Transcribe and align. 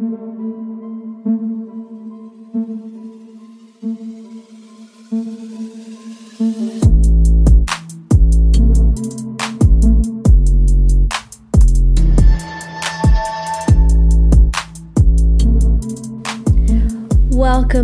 Welcome 0.00 0.14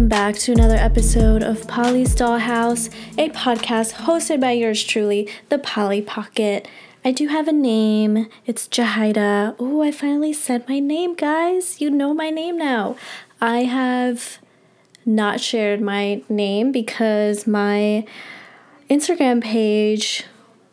back 0.09 0.37
to 0.37 0.53
another 0.53 0.77
episode 0.77 1.43
of 1.43 1.69
Polly's 1.69 2.15
Dollhouse, 2.15 2.89
a 3.19 3.29
podcast 3.29 3.93
hosted 3.93 4.41
by 4.41 4.53
yours 4.53 4.83
truly, 4.83 5.29
the 5.51 5.59
Polly 5.59 6.01
Pocket. 6.01 6.67
I 7.07 7.13
do 7.13 7.29
have 7.29 7.47
a 7.47 7.53
name. 7.53 8.27
It's 8.47 8.67
Jahida. 8.67 9.55
Oh, 9.61 9.81
I 9.81 9.93
finally 9.93 10.33
said 10.33 10.69
my 10.69 10.81
name, 10.81 11.15
guys. 11.15 11.81
You 11.81 11.89
know 11.89 12.13
my 12.13 12.31
name 12.31 12.59
now. 12.59 12.97
I 13.41 13.59
have 13.59 14.39
not 15.05 15.41
shared 15.41 15.81
my 15.81 16.23
name 16.29 16.73
because 16.73 17.47
my 17.47 18.05
Instagram 18.91 19.41
page 19.41 20.25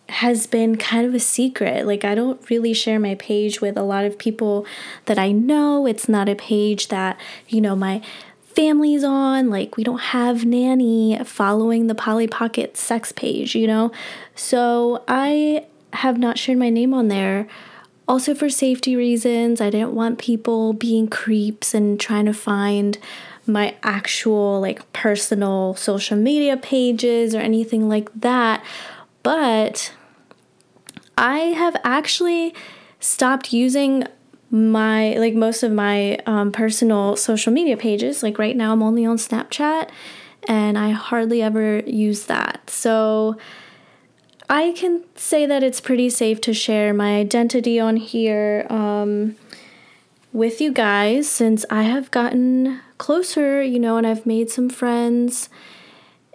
has 0.09 0.47
been 0.47 0.75
kind 0.75 1.05
of 1.05 1.13
a 1.13 1.19
secret. 1.19 1.85
Like, 1.85 2.03
I 2.03 2.15
don't 2.15 2.49
really 2.49 2.73
share 2.73 2.99
my 2.99 3.13
page 3.13 3.61
with 3.61 3.77
a 3.77 3.83
lot 3.83 4.03
of 4.03 4.17
people 4.17 4.65
that 5.05 5.19
I 5.19 5.31
know. 5.31 5.85
It's 5.85 6.09
not 6.09 6.27
a 6.27 6.35
page 6.35 6.87
that, 6.87 7.19
you 7.47 7.61
know, 7.61 7.75
my 7.75 8.01
family's 8.41 9.03
on. 9.03 9.51
Like, 9.51 9.77
we 9.77 9.83
don't 9.83 10.01
have 10.01 10.45
Nanny 10.45 11.15
following 11.25 11.85
the 11.85 11.93
Polly 11.93 12.27
Pocket 12.27 12.75
sex 12.75 13.11
page, 13.11 13.53
you 13.53 13.67
know? 13.67 13.91
So 14.33 15.03
I 15.07 15.67
have 15.93 16.17
not 16.17 16.37
shared 16.37 16.57
my 16.57 16.69
name 16.69 16.93
on 16.93 17.07
there. 17.07 17.47
Also, 18.07 18.35
for 18.35 18.49
safety 18.49 18.95
reasons, 18.95 19.61
I 19.61 19.69
didn't 19.69 19.93
want 19.93 20.19
people 20.19 20.73
being 20.73 21.07
creeps 21.07 21.73
and 21.73 21.99
trying 21.99 22.25
to 22.25 22.33
find 22.33 22.97
my 23.45 23.75
actual, 23.81 24.59
like, 24.59 24.91
personal 24.91 25.75
social 25.75 26.17
media 26.17 26.57
pages 26.57 27.33
or 27.33 27.39
anything 27.39 27.87
like 27.87 28.09
that. 28.13 28.63
But 29.21 29.93
I 31.17 31.37
have 31.37 31.77
actually 31.83 32.53
stopped 32.99 33.53
using 33.53 34.05
my 34.49 35.13
like 35.13 35.33
most 35.33 35.63
of 35.63 35.71
my 35.71 36.15
um, 36.27 36.51
personal 36.51 37.15
social 37.15 37.51
media 37.51 37.75
pages 37.75 38.21
like 38.21 38.37
right 38.37 38.55
now 38.55 38.71
i'm 38.71 38.83
only 38.83 39.03
on 39.03 39.17
snapchat 39.17 39.89
and 40.47 40.77
i 40.77 40.91
hardly 40.91 41.41
ever 41.41 41.79
use 41.79 42.27
that 42.27 42.69
so 42.69 43.35
i 44.49 44.71
can 44.73 45.03
say 45.15 45.45
that 45.45 45.63
it's 45.63 45.81
pretty 45.81 46.09
safe 46.09 46.39
to 46.41 46.53
share 46.53 46.93
my 46.93 47.15
identity 47.17 47.79
on 47.79 47.97
here 47.97 48.65
um, 48.69 49.35
with 50.31 50.59
you 50.61 50.71
guys 50.71 51.29
since 51.29 51.65
i 51.69 51.83
have 51.83 52.11
gotten 52.11 52.79
closer 52.97 53.61
you 53.61 53.79
know 53.79 53.97
and 53.97 54.07
i've 54.07 54.25
made 54.25 54.49
some 54.49 54.69
friends. 54.69 55.49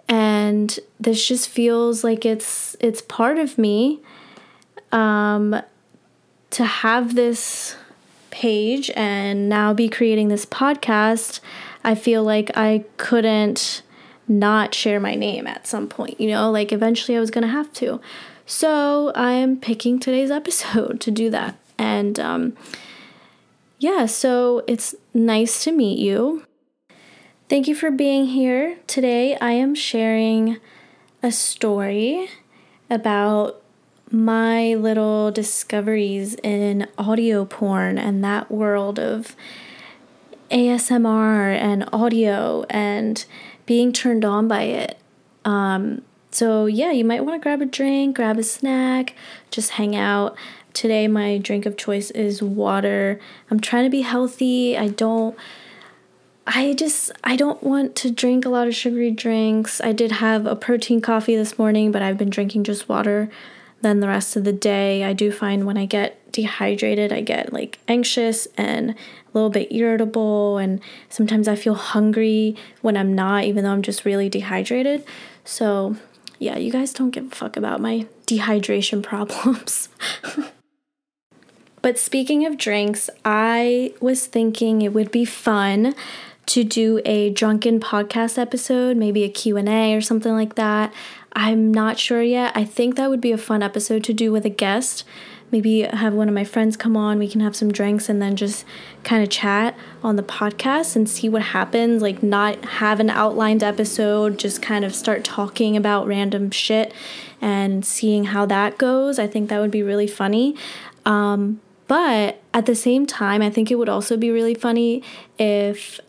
And 0.09 0.79
this 0.99 1.27
just 1.27 1.47
feels 1.47 2.03
like 2.03 2.25
it's 2.25 2.75
it's 2.79 2.99
part 3.03 3.37
of 3.37 3.59
me 3.59 3.99
um, 4.91 5.61
to 6.49 6.65
have 6.65 7.13
this 7.13 7.75
page 8.31 8.89
and 8.95 9.47
now 9.47 9.71
be 9.71 9.87
creating 9.87 10.29
this 10.29 10.47
podcast, 10.47 11.41
I 11.83 11.93
feel 11.93 12.23
like 12.23 12.49
I 12.57 12.85
couldn't 12.97 13.83
not 14.29 14.75
share 14.75 14.99
my 14.99 15.15
name 15.15 15.47
at 15.47 15.67
some 15.67 15.87
point, 15.87 16.19
you 16.21 16.29
know, 16.29 16.51
like 16.51 16.71
eventually 16.71 17.17
I 17.17 17.19
was 17.19 17.31
to 17.31 17.47
have 17.47 17.73
to. 17.73 17.99
So 18.45 19.11
I'm 19.15 19.57
picking 19.57 19.99
today's 19.99 20.31
episode 20.41 21.01
to 21.01 21.11
do 21.11 21.29
that. 21.31 21.57
And 21.77 22.19
um, 22.19 22.57
yeah, 23.79 24.05
so 24.05 24.63
it's 24.67 24.95
nice 25.13 25.63
to 25.63 25.71
meet 25.71 25.99
you. 25.99 26.45
Thank 27.47 27.67
you 27.67 27.73
for 27.73 27.89
being 27.89 28.25
here. 28.25 28.77
Today 28.85 29.35
I 29.37 29.51
am 29.51 29.73
sharing 29.73 30.57
a 31.23 31.31
story 31.31 32.29
about 32.89 33.61
my 34.11 34.75
little 34.75 35.31
discoveries 35.31 36.35
in 36.43 36.87
audio 36.97 37.45
porn 37.45 37.97
and 37.97 38.23
that 38.23 38.51
world 38.51 38.99
of 38.99 39.35
ASMR 40.51 41.55
and 41.55 41.87
audio 41.93 42.65
and 42.69 43.25
being 43.69 43.93
turned 43.93 44.25
on 44.25 44.47
by 44.47 44.63
it. 44.63 44.97
Um, 45.45 46.01
so, 46.31 46.65
yeah, 46.65 46.89
you 46.89 47.05
might 47.05 47.23
want 47.23 47.39
to 47.39 47.43
grab 47.43 47.61
a 47.61 47.67
drink, 47.67 48.15
grab 48.15 48.39
a 48.39 48.43
snack, 48.43 49.13
just 49.51 49.69
hang 49.73 49.95
out. 49.95 50.35
Today, 50.73 51.07
my 51.07 51.37
drink 51.37 51.67
of 51.67 51.77
choice 51.77 52.09
is 52.09 52.41
water. 52.41 53.19
I'm 53.51 53.59
trying 53.59 53.83
to 53.83 53.91
be 53.91 54.01
healthy. 54.01 54.75
I 54.75 54.87
don't. 54.87 55.37
I 56.47 56.73
just 56.73 57.11
I 57.23 57.35
don't 57.35 57.61
want 57.61 57.95
to 57.97 58.09
drink 58.09 58.43
a 58.43 58.49
lot 58.49 58.67
of 58.67 58.73
sugary 58.73 59.11
drinks. 59.11 59.79
I 59.81 59.91
did 59.91 60.13
have 60.13 60.47
a 60.47 60.55
protein 60.55 60.99
coffee 60.99 61.35
this 61.35 61.59
morning, 61.59 61.91
but 61.91 62.01
I've 62.01 62.17
been 62.17 62.31
drinking 62.31 62.63
just 62.63 62.89
water 62.89 63.29
then 63.81 63.99
the 63.99 64.07
rest 64.07 64.35
of 64.35 64.43
the 64.43 64.53
day, 64.53 65.03
I 65.03 65.13
do 65.13 65.31
find 65.31 65.65
when 65.65 65.77
I 65.77 65.85
get 65.85 66.31
dehydrated, 66.31 67.11
I 67.11 67.21
get 67.21 67.53
like 67.53 67.79
anxious 67.87 68.47
and 68.57 68.91
a 68.91 68.95
little 69.33 69.49
bit 69.49 69.71
irritable, 69.71 70.57
and 70.57 70.81
sometimes 71.09 71.47
I 71.47 71.55
feel 71.55 71.75
hungry 71.75 72.55
when 72.81 72.97
I'm 72.97 73.13
not, 73.13 73.45
even 73.45 73.63
though 73.63 73.71
I'm 73.71 73.81
just 73.81 74.05
really 74.05 74.29
dehydrated. 74.29 75.03
So, 75.45 75.95
yeah, 76.39 76.57
you 76.57 76.71
guys 76.71 76.93
don't 76.93 77.11
give 77.11 77.31
a 77.31 77.35
fuck 77.35 77.57
about 77.57 77.79
my 77.79 78.05
dehydration 78.27 79.01
problems. 79.03 79.89
but 81.81 81.97
speaking 81.97 82.45
of 82.45 82.57
drinks, 82.57 83.09
I 83.23 83.93
was 83.99 84.25
thinking 84.25 84.81
it 84.81 84.93
would 84.93 85.11
be 85.11 85.25
fun 85.25 85.95
to 86.49 86.63
do 86.63 86.99
a 87.05 87.29
drunken 87.29 87.79
podcast 87.79 88.39
episode, 88.39 88.97
maybe 88.97 89.23
a 89.23 89.29
Q&A 89.29 89.93
or 89.93 90.01
something 90.01 90.33
like 90.33 90.55
that. 90.55 90.91
I'm 91.33 91.71
not 91.71 91.99
sure 91.99 92.21
yet. 92.21 92.51
I 92.55 92.65
think 92.65 92.95
that 92.95 93.09
would 93.09 93.21
be 93.21 93.31
a 93.31 93.37
fun 93.37 93.61
episode 93.63 94.03
to 94.05 94.13
do 94.13 94.31
with 94.31 94.45
a 94.45 94.49
guest. 94.49 95.03
Maybe 95.51 95.81
have 95.81 96.13
one 96.13 96.27
of 96.27 96.35
my 96.35 96.43
friends 96.43 96.77
come 96.77 96.95
on, 96.95 97.17
we 97.17 97.27
can 97.27 97.41
have 97.41 97.55
some 97.55 97.71
drinks 97.71 98.07
and 98.07 98.21
then 98.21 98.35
just 98.35 98.65
kind 99.03 99.23
of 99.23 99.29
chat 99.29 99.75
on 100.03 100.15
the 100.15 100.21
podcast 100.23 100.95
and 100.95 101.09
see 101.09 101.27
what 101.27 101.41
happens. 101.41 102.03
Like, 102.03 102.21
not 102.21 102.63
have 102.65 102.99
an 102.99 103.09
outlined 103.09 103.63
episode, 103.63 104.37
just 104.37 104.61
kind 104.61 104.85
of 104.85 104.93
start 104.93 105.23
talking 105.23 105.75
about 105.75 106.05
random 106.05 106.51
shit 106.51 106.93
and 107.41 107.83
seeing 107.83 108.25
how 108.25 108.45
that 108.45 108.77
goes. 108.77 109.17
I 109.17 109.25
think 109.25 109.49
that 109.49 109.59
would 109.59 109.71
be 109.71 109.81
really 109.81 110.07
funny. 110.07 110.55
Um, 111.05 111.61
but 111.87 112.39
at 112.53 112.67
the 112.67 112.75
same 112.75 113.07
time, 113.07 113.41
I 113.41 113.49
think 113.49 113.71
it 113.71 113.75
would 113.75 113.89
also 113.89 114.17
be 114.17 114.29
really 114.29 114.53
funny 114.53 115.01
if 115.39 115.99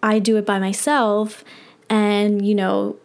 I 0.00 0.20
do 0.20 0.36
it 0.36 0.46
by 0.46 0.60
myself 0.60 1.44
and, 1.90 2.46
you 2.46 2.54
know, 2.54 2.96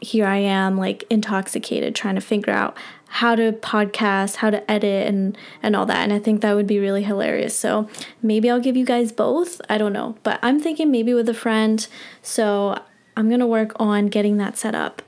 here 0.00 0.26
I 0.26 0.38
am 0.38 0.76
like 0.76 1.04
intoxicated 1.10 1.94
trying 1.94 2.14
to 2.14 2.20
figure 2.20 2.52
out 2.52 2.76
how 3.08 3.34
to 3.34 3.52
podcast, 3.52 4.36
how 4.36 4.50
to 4.50 4.68
edit 4.70 5.06
and 5.06 5.36
and 5.62 5.76
all 5.76 5.86
that. 5.86 5.98
And 5.98 6.12
I 6.12 6.18
think 6.18 6.40
that 6.40 6.54
would 6.54 6.66
be 6.66 6.78
really 6.78 7.02
hilarious. 7.02 7.58
So 7.58 7.88
maybe 8.22 8.50
I'll 8.50 8.60
give 8.60 8.76
you 8.76 8.84
guys 8.84 9.12
both. 9.12 9.60
I 9.68 9.78
don't 9.78 9.92
know. 9.92 10.16
But 10.22 10.38
I'm 10.42 10.60
thinking 10.60 10.90
maybe 10.90 11.14
with 11.14 11.28
a 11.28 11.34
friend. 11.34 11.86
So 12.22 12.80
I'm 13.16 13.28
going 13.28 13.40
to 13.40 13.46
work 13.46 13.72
on 13.76 14.08
getting 14.08 14.36
that 14.38 14.58
set 14.58 14.74
up. 14.74 15.02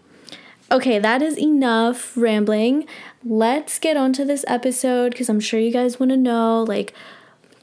Okay, 0.71 0.99
that 0.99 1.23
is 1.23 1.39
enough 1.39 2.17
rambling. 2.17 2.87
Let's 3.25 3.79
get 3.79 3.97
on 3.97 4.13
to 4.15 4.25
this 4.25 4.45
episode 4.49 5.11
because 5.11 5.29
I'm 5.29 5.41
sure 5.41 5.59
you 5.59 5.73
guys 5.73 5.99
want 5.99 6.11
to 6.11 6.17
know 6.17 6.63
like 6.63 6.95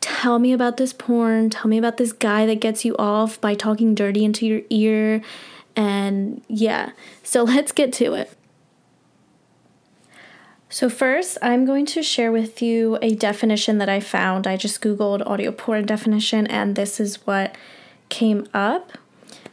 tell 0.02 0.38
me 0.38 0.54
about 0.54 0.78
this 0.78 0.94
porn, 0.94 1.50
tell 1.50 1.68
me 1.68 1.78
about 1.78 1.98
this 1.98 2.14
guy 2.14 2.46
that 2.46 2.60
gets 2.60 2.86
you 2.86 2.96
off 2.98 3.40
by 3.42 3.56
talking 3.56 3.96
dirty 3.96 4.24
into 4.24 4.46
your 4.46 4.62
ear 4.70 5.22
and 5.76 6.42
yeah, 6.48 6.92
so 7.24 7.44
let's 7.54 7.72
get 7.72 7.94
to 7.94 8.14
it. 8.14 8.32
So, 10.68 10.90
first, 10.90 11.38
I'm 11.42 11.64
going 11.64 11.86
to 11.88 12.04
share 12.04 12.32
with 12.32 12.62
you 12.62 12.98
a 13.02 13.16
definition 13.16 13.78
that 13.78 13.88
I 13.88 14.00
found. 14.00 14.46
I 14.46 14.58
just 14.58 14.82
Googled 14.82 15.26
audio 15.26 15.52
porn 15.52 15.86
definition, 15.86 16.48
and 16.48 16.76
this 16.76 17.00
is 17.00 17.26
what 17.26 17.56
came 18.10 18.48
up. 18.54 18.92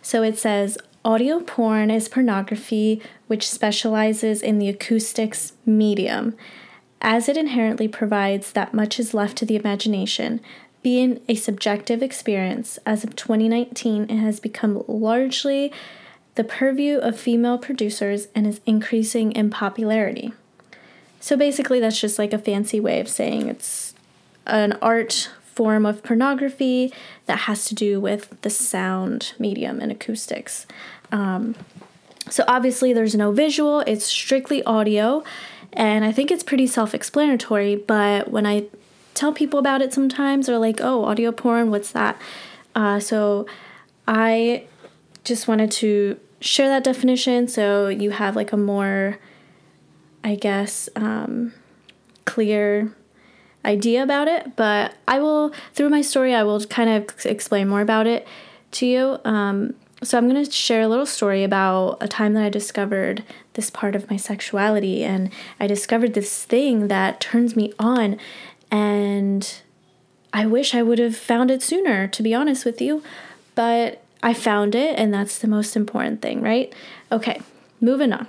So, 0.01 0.23
it 0.23 0.39
says 0.39 0.79
audio 1.05 1.41
porn 1.41 1.91
is 1.91 2.09
pornography 2.09 3.03
which 3.27 3.49
specializes 3.49 4.43
in 4.43 4.59
the 4.59 4.69
acoustics 4.69 5.53
medium, 5.65 6.37
as 7.01 7.29
it 7.29 7.37
inherently 7.37 7.89
provides 7.89 8.53
that 8.53 8.75
much 8.75 8.99
is 8.99 9.15
left 9.15 9.39
to 9.39 9.47
the 9.47 9.57
imagination. 9.57 10.41
Being 10.83 11.21
a 11.29 11.35
subjective 11.35 12.03
experience, 12.03 12.79
as 12.85 13.05
of 13.05 13.15
2019, 13.17 14.11
it 14.11 14.17
has 14.17 14.41
become 14.41 14.83
largely 14.89 15.73
the 16.35 16.45
purview 16.45 16.99
of 16.99 17.19
female 17.19 17.59
producers 17.59 18.29
and 18.35 18.47
is 18.47 18.61
increasing 18.67 19.33
in 19.33 19.51
popularity. 19.51 20.33
So 21.21 21.37
basically, 21.37 21.81
that's 21.81 22.01
just 22.01 22.19
like 22.19 22.33
a 22.33 22.39
fancy 22.39 22.81
way 22.81 23.01
of 23.01 23.09
saying 23.09 23.49
it's 23.49 23.95
an 24.47 24.73
art 24.83 25.31
form 25.55 25.85
of 25.85 26.03
pornography 26.03 26.93
that 27.27 27.41
has 27.41 27.67
to 27.67 27.75
do 27.75 28.01
with 28.01 28.41
the 28.43 28.51
sound 28.51 29.35
medium 29.39 29.81
and 29.81 29.93
acoustics. 29.93 30.67
Um, 31.13 31.55
so 32.31 32.45
obviously, 32.49 32.93
there's 32.93 33.15
no 33.15 33.31
visual, 33.31 33.81
it's 33.81 34.07
strictly 34.07 34.65
audio, 34.65 35.23
and 35.73 36.05
I 36.05 36.13
think 36.13 36.31
it's 36.31 36.43
pretty 36.43 36.67
self 36.67 36.95
explanatory. 36.95 37.77
But 37.77 38.31
when 38.31 38.47
I 38.47 38.67
tell 39.15 39.33
people 39.33 39.59
about 39.59 39.83
it 39.83 39.93
sometimes. 39.93 40.47
they're 40.47 40.59
like, 40.59 40.81
oh, 40.81 41.05
audio 41.05 41.33
porn, 41.33 41.71
what's 41.71 41.93
that? 41.93 42.21
Uh, 42.75 42.99
so 42.99 43.47
I 44.09 44.65
just 45.25 45.49
wanted 45.49 45.71
to 45.71 46.19
share 46.41 46.69
that 46.69 46.85
definition 46.85 47.49
so 47.49 47.89
you 47.89 48.11
have 48.11 48.35
like 48.37 48.53
a 48.53 48.57
more, 48.57 49.19
I 50.25 50.35
guess, 50.35 50.89
um, 50.97 51.53
clear 52.25 52.93
idea 53.65 54.03
about 54.03 54.29
it. 54.29 54.57
But 54.57 54.95
I 55.07 55.21
will, 55.21 55.53
through 55.73 55.91
my 55.91 56.03
story, 56.03 56.35
I 56.35 56.43
will 56.43 56.65
kind 56.65 56.91
of 56.91 57.27
explain 57.27 57.69
more 57.69 57.81
about 57.81 58.07
it 58.07 58.27
to 58.73 58.87
you. 58.87 59.19
Um, 59.25 59.75
so 60.03 60.19
I'm 60.19 60.29
going 60.29 60.45
to 60.45 60.51
share 60.51 60.83
a 60.83 60.89
little 60.89 61.07
story 61.07 61.45
about 61.45 61.99
a 62.01 62.09
time 62.09 62.35
that 62.35 62.43
I 62.43 62.49
discovered 62.49 63.23
this 63.53 63.71
part 63.71 63.95
of 63.95 64.11
my 64.11 64.17
sexuality 64.17 65.05
and 65.05 65.31
I 65.61 65.69
discovered 65.69 66.15
this 66.15 66.45
thing 66.45 66.89
that 66.89 67.21
turns 67.21 67.55
me 67.55 67.73
on 67.79 68.19
and 68.71 69.61
I 70.33 70.47
wish 70.47 70.75
I 70.75 70.83
would 70.83 70.99
have 70.99 71.17
found 71.17 71.51
it 71.51 71.63
sooner 71.63 72.09
to 72.09 72.23
be 72.23 72.35
honest 72.35 72.65
with 72.65 72.81
you, 72.81 73.03
but 73.55 74.02
I 74.23 74.35
found 74.35 74.75
it 74.75 74.99
and 74.99 75.13
that's 75.13 75.39
the 75.39 75.49
most 75.49 75.77
important 75.77 76.23
thing, 76.23 76.41
right? 76.41 76.73
Okay, 77.11 77.41
moving 77.81 78.13
on. 78.13 78.29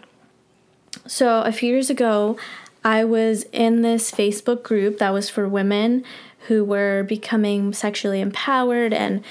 So 1.06 1.42
a 1.42 1.51
few 1.51 1.69
years 1.72 1.90
ago, 1.90 2.38
I 2.84 3.04
was 3.04 3.44
in 3.51 3.81
this 3.81 4.12
Facebook 4.12 4.63
group 4.63 4.98
that 4.98 5.12
was 5.12 5.30
for 5.30 5.48
women 5.48 6.04
who 6.48 6.66
were 6.66 7.04
becoming 7.04 7.74
sexually 7.74 8.22
empowered 8.22 8.94
and 8.94 9.24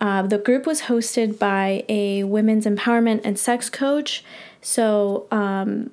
uh, 0.00 0.22
the 0.22 0.38
group 0.38 0.66
was 0.66 0.82
hosted 0.82 1.38
by 1.38 1.84
a 1.88 2.24
women's 2.24 2.64
empowerment 2.64 3.20
and 3.24 3.38
sex 3.38 3.68
coach. 3.68 4.24
So 4.62 5.26
um, 5.30 5.90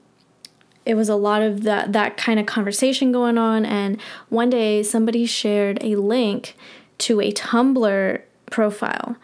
it 0.85 0.95
was 0.95 1.09
a 1.09 1.15
lot 1.15 1.41
of 1.41 1.63
that, 1.63 1.91
that 1.91 2.15
kind 2.15 2.39
of 2.39 2.45
conversation 2.45 3.12
going 3.12 3.38
on. 3.38 3.65
And 3.65 4.00
one 4.30 4.50
day 4.50 4.83
somebody 4.83 5.25
shared 5.25 5.83
a 5.83 5.97
link 5.97 6.56
to 7.00 7.19
a 7.19 7.31
Tumblr 7.33 8.21
profile. 8.50 9.18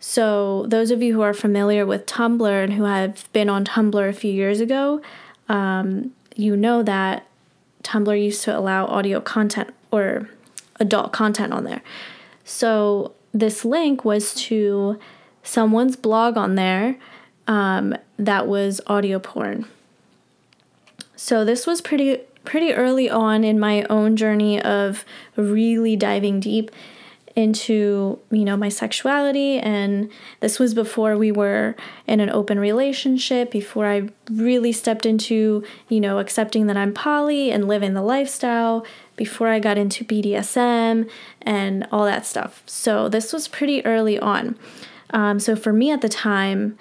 So, 0.00 0.66
those 0.68 0.90
of 0.90 1.02
you 1.02 1.14
who 1.14 1.22
are 1.22 1.34
familiar 1.34 1.84
with 1.84 2.06
Tumblr 2.06 2.64
and 2.64 2.74
who 2.74 2.84
have 2.84 3.30
been 3.32 3.48
on 3.48 3.64
Tumblr 3.64 4.08
a 4.08 4.12
few 4.12 4.32
years 4.32 4.60
ago, 4.60 5.02
um, 5.48 6.12
you 6.36 6.56
know 6.56 6.82
that 6.84 7.26
Tumblr 7.82 8.22
used 8.22 8.42
to 8.44 8.56
allow 8.56 8.86
audio 8.86 9.20
content 9.20 9.74
or 9.90 10.28
adult 10.78 11.12
content 11.12 11.52
on 11.52 11.64
there. 11.64 11.82
So, 12.44 13.12
this 13.34 13.64
link 13.64 14.04
was 14.04 14.34
to 14.34 14.98
someone's 15.42 15.96
blog 15.96 16.36
on 16.36 16.54
there 16.54 16.96
um, 17.46 17.96
that 18.18 18.46
was 18.46 18.80
audio 18.86 19.18
porn. 19.18 19.66
So 21.16 21.44
this 21.44 21.66
was 21.66 21.80
pretty 21.80 22.18
pretty 22.44 22.72
early 22.72 23.10
on 23.10 23.44
in 23.44 23.58
my 23.58 23.82
own 23.90 24.16
journey 24.16 24.60
of 24.62 25.04
really 25.36 25.96
diving 25.96 26.40
deep 26.40 26.70
into 27.38 28.18
you 28.32 28.44
know 28.44 28.56
my 28.56 28.68
sexuality 28.68 29.58
and 29.60 30.10
this 30.40 30.58
was 30.58 30.74
before 30.74 31.16
we 31.16 31.30
were 31.30 31.76
in 32.06 32.18
an 32.18 32.28
open 32.30 32.58
relationship 32.58 33.50
before 33.50 33.86
i 33.86 34.08
really 34.28 34.72
stepped 34.72 35.06
into 35.06 35.62
you 35.88 36.00
know 36.00 36.18
accepting 36.18 36.66
that 36.66 36.76
i'm 36.76 36.92
poly 36.92 37.52
and 37.52 37.68
living 37.68 37.94
the 37.94 38.02
lifestyle 38.02 38.84
before 39.18 39.48
I 39.48 39.58
got 39.58 39.76
into 39.76 40.04
BDSM 40.04 41.10
and 41.42 41.86
all 41.92 42.06
that 42.06 42.24
stuff. 42.24 42.62
So 42.64 43.10
this 43.10 43.34
was 43.34 43.48
pretty 43.48 43.84
early 43.84 44.18
on. 44.18 44.56
Um, 45.10 45.38
so 45.40 45.54
for 45.56 45.72
me 45.72 45.90
at 45.90 46.00
the 46.00 46.08
time, 46.08 46.78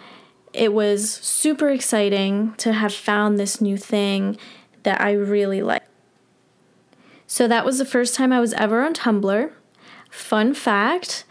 it 0.53 0.71
was 0.71 1.11
super 1.11 1.69
exciting 1.69 2.53
to 2.59 2.71
have 2.71 2.93
found 2.93 3.37
this 3.37 3.59
new 3.59 3.75
thing 3.75 4.37
that 4.83 5.01
I 5.01 5.11
really 5.11 5.61
like. 5.61 5.83
So 7.25 7.47
that 7.47 7.65
was 7.65 7.79
the 7.79 7.85
first 7.85 8.15
time 8.15 8.31
I 8.31 8.39
was 8.39 8.53
ever 8.53 8.85
on 8.85 8.93
Tumblr. 8.93 9.51
Fun 10.09 10.53
fact 10.53 11.25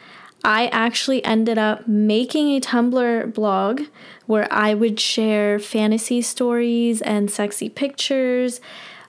I 0.45 0.69
actually 0.69 1.25
ended 1.25 1.59
up 1.59 1.89
making 1.89 2.51
a 2.51 2.61
Tumblr 2.61 3.35
blog 3.35 3.83
where 4.27 4.47
I 4.53 4.75
would 4.75 5.01
share 5.01 5.59
fantasy 5.59 6.23
stories 6.23 7.03
and 7.03 7.31
sexy 7.31 7.69
pictures 7.69 8.61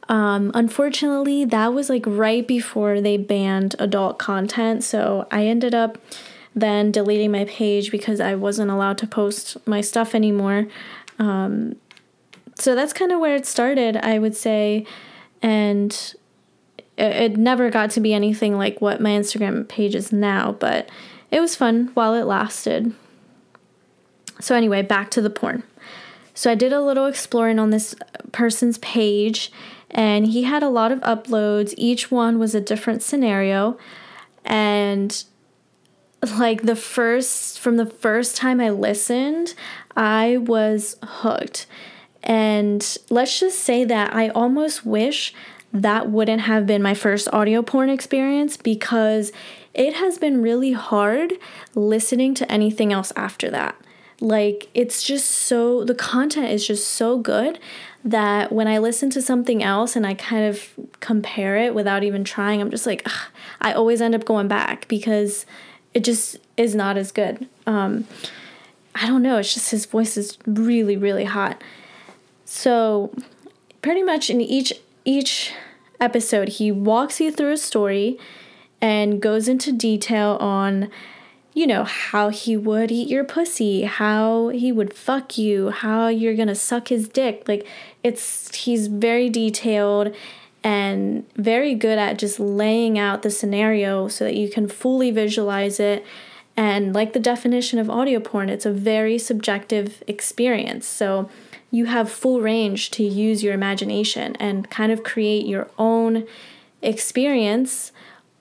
um, 0.09 0.51
unfortunately, 0.53 1.45
that 1.45 1.73
was 1.73 1.89
like 1.89 2.03
right 2.05 2.47
before 2.47 3.01
they 3.01 3.17
banned 3.17 3.75
adult 3.79 4.17
content. 4.17 4.83
So 4.83 5.27
I 5.31 5.45
ended 5.45 5.75
up 5.75 5.97
then 6.55 6.91
deleting 6.91 7.31
my 7.31 7.45
page 7.45 7.91
because 7.91 8.19
I 8.19 8.35
wasn't 8.35 8.71
allowed 8.71 8.97
to 8.99 9.07
post 9.07 9.57
my 9.67 9.81
stuff 9.81 10.15
anymore. 10.15 10.67
Um, 11.19 11.75
so 12.55 12.73
that's 12.73 12.93
kind 12.93 13.11
of 13.11 13.19
where 13.19 13.35
it 13.35 13.45
started, 13.45 13.97
I 13.97 14.17
would 14.17 14.35
say. 14.35 14.85
And 15.41 16.15
it 16.97 17.37
never 17.37 17.69
got 17.69 17.91
to 17.91 17.99
be 17.99 18.13
anything 18.13 18.57
like 18.57 18.81
what 18.81 19.01
my 19.01 19.11
Instagram 19.11 19.67
page 19.67 19.95
is 19.95 20.11
now, 20.11 20.53
but 20.53 20.89
it 21.31 21.39
was 21.39 21.55
fun 21.55 21.91
while 21.93 22.13
it 22.13 22.23
lasted. 22.23 22.93
So, 24.39 24.55
anyway, 24.55 24.81
back 24.81 25.11
to 25.11 25.21
the 25.21 25.29
porn. 25.29 25.63
So, 26.33 26.51
I 26.51 26.55
did 26.55 26.73
a 26.73 26.81
little 26.81 27.05
exploring 27.05 27.59
on 27.59 27.69
this 27.69 27.95
person's 28.31 28.77
page 28.79 29.51
and 29.91 30.27
he 30.27 30.43
had 30.43 30.63
a 30.63 30.69
lot 30.69 30.91
of 30.91 30.99
uploads. 30.99 31.73
Each 31.77 32.11
one 32.11 32.39
was 32.39 32.53
a 32.53 32.61
different 32.61 33.01
scenario. 33.01 33.77
And 34.45 35.23
like 36.37 36.63
the 36.63 36.75
first, 36.75 37.59
from 37.59 37.77
the 37.77 37.85
first 37.85 38.35
time 38.35 38.59
I 38.59 38.69
listened, 38.69 39.53
I 39.95 40.37
was 40.37 40.97
hooked. 41.03 41.67
And 42.23 42.97
let's 43.09 43.39
just 43.39 43.59
say 43.59 43.83
that 43.85 44.13
I 44.13 44.29
almost 44.29 44.85
wish 44.85 45.33
that 45.73 46.09
wouldn't 46.09 46.41
have 46.41 46.65
been 46.65 46.81
my 46.81 46.93
first 46.93 47.27
audio 47.33 47.61
porn 47.61 47.89
experience 47.89 48.57
because 48.57 49.31
it 49.73 49.93
has 49.95 50.17
been 50.17 50.41
really 50.41 50.71
hard 50.71 51.33
listening 51.75 52.33
to 52.35 52.51
anything 52.51 52.91
else 52.91 53.11
after 53.15 53.49
that. 53.51 53.75
Like, 54.19 54.69
it's 54.73 55.03
just 55.03 55.29
so, 55.29 55.83
the 55.83 55.93
content 55.93 56.51
is 56.51 56.65
just 56.65 56.87
so 56.87 57.19
good 57.19 57.59
that 58.03 58.51
when 58.51 58.67
I 58.67 58.79
listen 58.79 59.09
to 59.11 59.21
something 59.21 59.61
else 59.61 59.95
and 59.95 60.07
I 60.07 60.15
kind 60.15 60.45
of 60.45 60.71
compare 60.99 61.57
it 61.57 61.75
without 61.75 62.03
even 62.03 62.23
trying, 62.23 62.59
I'm 62.59 62.71
just 62.71 62.87
like, 62.87 63.03
ugh, 63.05 63.27
I 63.61 63.73
always 63.73 64.01
end 64.01 64.15
up 64.15 64.25
going 64.25 64.47
back 64.47 64.87
because 64.87 65.45
it 65.93 66.03
just 66.03 66.37
is 66.55 66.73
not 66.73 66.97
as 66.97 67.11
good. 67.11 67.47
Um, 67.67 68.07
I 68.95 69.05
don't 69.05 69.21
know, 69.21 69.37
it's 69.37 69.53
just 69.53 69.69
his 69.69 69.85
voice 69.85 70.17
is 70.17 70.39
really, 70.47 70.97
really 70.97 71.25
hot. 71.25 71.61
So, 72.45 73.13
pretty 73.83 74.01
much 74.01 74.31
in 74.31 74.41
each 74.41 74.73
each 75.07 75.53
episode, 75.99 76.49
he 76.49 76.71
walks 76.71 77.19
you 77.19 77.31
through 77.31 77.53
a 77.53 77.57
story 77.57 78.19
and 78.81 79.21
goes 79.21 79.47
into 79.47 79.71
detail 79.71 80.37
on 80.39 80.91
you 81.57 81.65
know, 81.65 81.85
how 81.85 82.29
he 82.29 82.55
would 82.55 82.91
eat 82.91 83.07
your 83.07 83.23
pussy, 83.23 83.81
how 83.81 84.49
he 84.49 84.71
would 84.71 84.93
fuck 84.93 85.39
you, 85.39 85.71
how 85.71 86.07
you're 86.07 86.35
gonna 86.35 86.53
suck 86.53 86.89
his 86.89 87.07
dick. 87.07 87.45
Like, 87.47 87.65
it's, 88.03 88.53
he's 88.53 88.85
very 88.85 89.27
detailed 89.27 90.15
and 90.63 91.25
very 91.35 91.73
good 91.73 91.97
at 91.97 92.19
just 92.19 92.39
laying 92.39 92.99
out 92.99 93.23
the 93.23 93.31
scenario 93.31 94.07
so 94.07 94.25
that 94.25 94.35
you 94.35 94.51
can 94.51 94.67
fully 94.67 95.09
visualize 95.09 95.79
it. 95.79 96.05
And 96.55 96.93
like 96.93 97.13
the 97.13 97.19
definition 97.19 97.79
of 97.79 97.89
audio 97.89 98.19
porn, 98.19 98.49
it's 98.49 98.67
a 98.67 98.71
very 98.71 99.17
subjective 99.17 100.03
experience. 100.05 100.85
So 100.85 101.27
you 101.71 101.85
have 101.85 102.11
full 102.11 102.41
range 102.41 102.91
to 102.91 103.03
use 103.03 103.43
your 103.43 103.53
imagination 103.53 104.35
and 104.37 104.69
kind 104.69 104.91
of 104.91 105.03
create 105.03 105.45
your 105.45 105.69
own 105.77 106.25
experience 106.81 107.91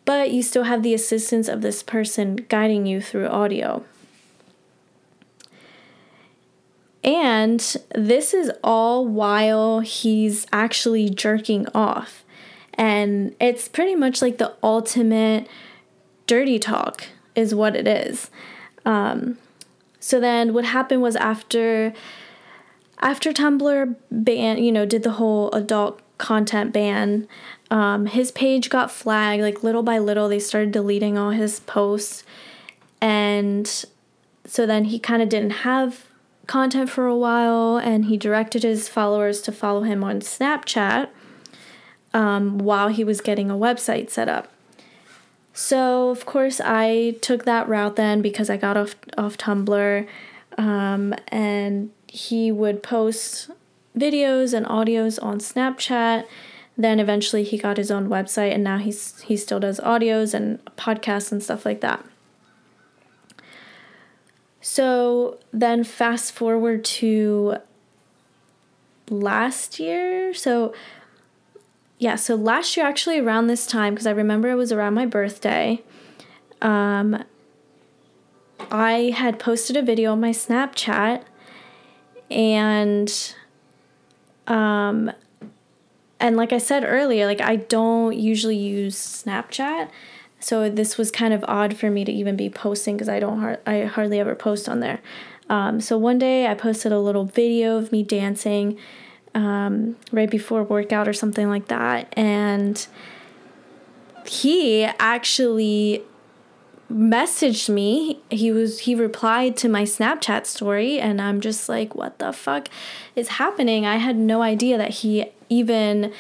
but 0.06 0.30
you 0.30 0.42
still 0.42 0.62
have 0.62 0.82
the 0.82 0.94
assistance 0.94 1.48
of 1.48 1.60
this 1.60 1.82
person 1.82 2.36
guiding 2.48 2.86
you 2.86 3.02
through 3.02 3.26
audio. 3.26 3.84
And 7.04 7.60
this 7.94 8.32
is 8.32 8.50
all 8.64 9.06
while 9.06 9.80
he's 9.80 10.46
actually 10.52 11.10
jerking 11.10 11.66
off. 11.74 12.24
And 12.74 13.34
it's 13.40 13.68
pretty 13.68 13.96
much 13.96 14.22
like 14.22 14.38
the 14.38 14.54
ultimate 14.62 15.48
dirty 16.26 16.58
talk, 16.58 17.08
is 17.34 17.54
what 17.54 17.74
it 17.74 17.88
is. 17.88 18.30
Um, 18.84 19.38
so 19.98 20.20
then 20.20 20.54
what 20.54 20.64
happened 20.64 21.02
was 21.02 21.16
after 21.16 21.92
after 23.00 23.32
Tumblr 23.32 23.96
ban, 24.10 24.62
you 24.62 24.72
know, 24.72 24.86
did 24.86 25.02
the 25.02 25.12
whole 25.12 25.50
adult 25.52 26.00
content 26.18 26.72
ban, 26.72 27.28
um, 27.70 28.06
his 28.06 28.30
page 28.30 28.70
got 28.70 28.90
flagged. 28.90 29.42
Like 29.42 29.62
little 29.62 29.82
by 29.82 29.98
little, 29.98 30.28
they 30.28 30.38
started 30.38 30.72
deleting 30.72 31.18
all 31.18 31.30
his 31.30 31.60
posts. 31.60 32.24
And 33.00 33.66
so 34.44 34.66
then 34.66 34.84
he 34.84 34.98
kind 34.98 35.22
of 35.22 35.28
didn't 35.28 35.50
have 35.50 36.06
content 36.46 36.88
for 36.88 37.06
a 37.06 37.16
while 37.16 37.76
and 37.76 38.04
he 38.04 38.16
directed 38.16 38.62
his 38.62 38.88
followers 38.88 39.42
to 39.42 39.52
follow 39.52 39.82
him 39.82 40.04
on 40.04 40.20
Snapchat 40.20 41.08
um, 42.14 42.58
while 42.58 42.88
he 42.88 43.04
was 43.04 43.20
getting 43.20 43.50
a 43.50 43.54
website 43.54 44.10
set 44.10 44.28
up. 44.28 44.48
So, 45.52 46.10
of 46.10 46.26
course, 46.26 46.60
I 46.62 47.16
took 47.20 47.44
that 47.44 47.68
route 47.68 47.96
then 47.96 48.22
because 48.22 48.50
I 48.50 48.56
got 48.56 48.76
off, 48.76 48.94
off 49.16 49.38
Tumblr 49.38 50.06
um, 50.58 51.14
and 51.28 51.90
he 52.08 52.50
would 52.52 52.82
post 52.82 53.50
videos 53.96 54.52
and 54.52 54.66
audios 54.66 55.22
on 55.22 55.38
Snapchat 55.38 56.26
then 56.76 57.00
eventually 57.00 57.42
he 57.42 57.56
got 57.56 57.78
his 57.78 57.90
own 57.90 58.08
website 58.08 58.52
and 58.52 58.62
now 58.62 58.78
he's 58.78 59.20
he 59.22 59.36
still 59.36 59.58
does 59.58 59.80
audios 59.80 60.34
and 60.34 60.62
podcasts 60.76 61.32
and 61.32 61.42
stuff 61.42 61.64
like 61.64 61.80
that. 61.80 62.04
So 64.60 65.38
then 65.52 65.84
fast 65.84 66.32
forward 66.32 66.84
to 66.84 67.56
last 69.08 69.78
year. 69.78 70.34
So 70.34 70.74
yeah, 71.98 72.16
so 72.16 72.34
last 72.34 72.76
year 72.76 72.84
actually 72.84 73.20
around 73.20 73.46
this 73.46 73.66
time 73.66 73.94
because 73.94 74.06
I 74.06 74.10
remember 74.10 74.50
it 74.50 74.56
was 74.56 74.72
around 74.72 74.94
my 74.94 75.06
birthday. 75.06 75.82
Um 76.60 77.24
I 78.70 79.14
had 79.16 79.38
posted 79.38 79.76
a 79.76 79.82
video 79.82 80.12
on 80.12 80.20
my 80.20 80.30
Snapchat 80.30 81.22
and 82.30 83.34
um 84.46 85.12
and 86.18 86.36
like 86.36 86.52
I 86.52 86.58
said 86.58 86.84
earlier, 86.86 87.26
like 87.26 87.40
I 87.40 87.56
don't 87.56 88.16
usually 88.16 88.56
use 88.56 88.96
Snapchat. 88.96 89.90
So 90.40 90.70
this 90.70 90.96
was 90.96 91.10
kind 91.10 91.34
of 91.34 91.44
odd 91.48 91.76
for 91.76 91.90
me 91.90 92.04
to 92.04 92.12
even 92.12 92.36
be 92.36 92.48
posting 92.48 92.96
because 92.96 93.08
I 93.08 93.20
don't 93.20 93.40
har- 93.40 93.60
I 93.66 93.84
hardly 93.84 94.20
ever 94.20 94.34
post 94.34 94.68
on 94.68 94.80
there. 94.80 95.00
Um, 95.48 95.80
so 95.80 95.96
one 95.96 96.18
day 96.18 96.46
I 96.46 96.54
posted 96.54 96.92
a 96.92 96.98
little 96.98 97.24
video 97.24 97.76
of 97.76 97.92
me 97.92 98.02
dancing 98.02 98.78
um, 99.34 99.96
right 100.10 100.30
before 100.30 100.62
workout 100.62 101.06
or 101.06 101.12
something 101.12 101.48
like 101.48 101.68
that, 101.68 102.12
and 102.16 102.86
he 104.26 104.84
actually 104.84 106.02
messaged 106.90 107.68
me. 107.68 108.20
He 108.30 108.52
was 108.52 108.80
he 108.80 108.94
replied 108.94 109.56
to 109.58 109.68
my 109.68 109.82
snapchat 109.82 110.46
story 110.46 111.00
and 111.00 111.20
i'm 111.20 111.40
just 111.40 111.68
like 111.68 111.94
what 111.94 112.18
the 112.18 112.32
fuck 112.32 112.68
is 113.14 113.28
happening? 113.28 113.84
I 113.84 113.96
had 113.96 114.16
no 114.16 114.42
idea 114.42 114.78
that 114.78 114.90
he 114.90 115.26
even 115.48 116.12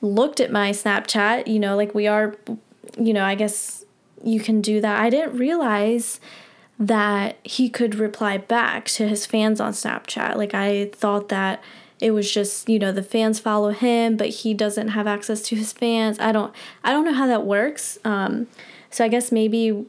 looked 0.00 0.40
at 0.40 0.50
my 0.50 0.70
snapchat. 0.70 1.46
You 1.46 1.58
know 1.58 1.76
like 1.76 1.94
we 1.94 2.06
are 2.06 2.34
you 2.98 3.12
know 3.12 3.24
i 3.24 3.34
guess 3.34 3.84
you 4.22 4.40
can 4.40 4.60
do 4.60 4.80
that. 4.80 5.00
I 5.00 5.10
didn't 5.10 5.38
realize 5.38 6.18
that 6.78 7.38
he 7.42 7.68
could 7.68 7.94
reply 7.94 8.38
back 8.38 8.86
to 8.86 9.08
his 9.08 9.26
fans 9.26 9.60
on 9.60 9.72
snapchat. 9.72 10.36
Like 10.36 10.54
i 10.54 10.86
thought 10.94 11.28
that 11.28 11.62
it 12.00 12.12
was 12.12 12.30
just 12.30 12.68
you 12.70 12.78
know 12.78 12.92
the 12.92 13.02
fans 13.02 13.38
follow 13.38 13.70
him 13.70 14.16
but 14.16 14.28
he 14.28 14.54
doesn't 14.54 14.88
have 14.88 15.06
access 15.06 15.42
to 15.42 15.56
his 15.56 15.74
fans. 15.74 16.18
I 16.18 16.32
don't 16.32 16.54
i 16.82 16.90
don't 16.92 17.04
know 17.04 17.12
how 17.12 17.26
that 17.26 17.44
works. 17.44 17.98
Um 18.02 18.46
so 18.88 19.04
i 19.04 19.08
guess 19.08 19.30
maybe 19.30 19.86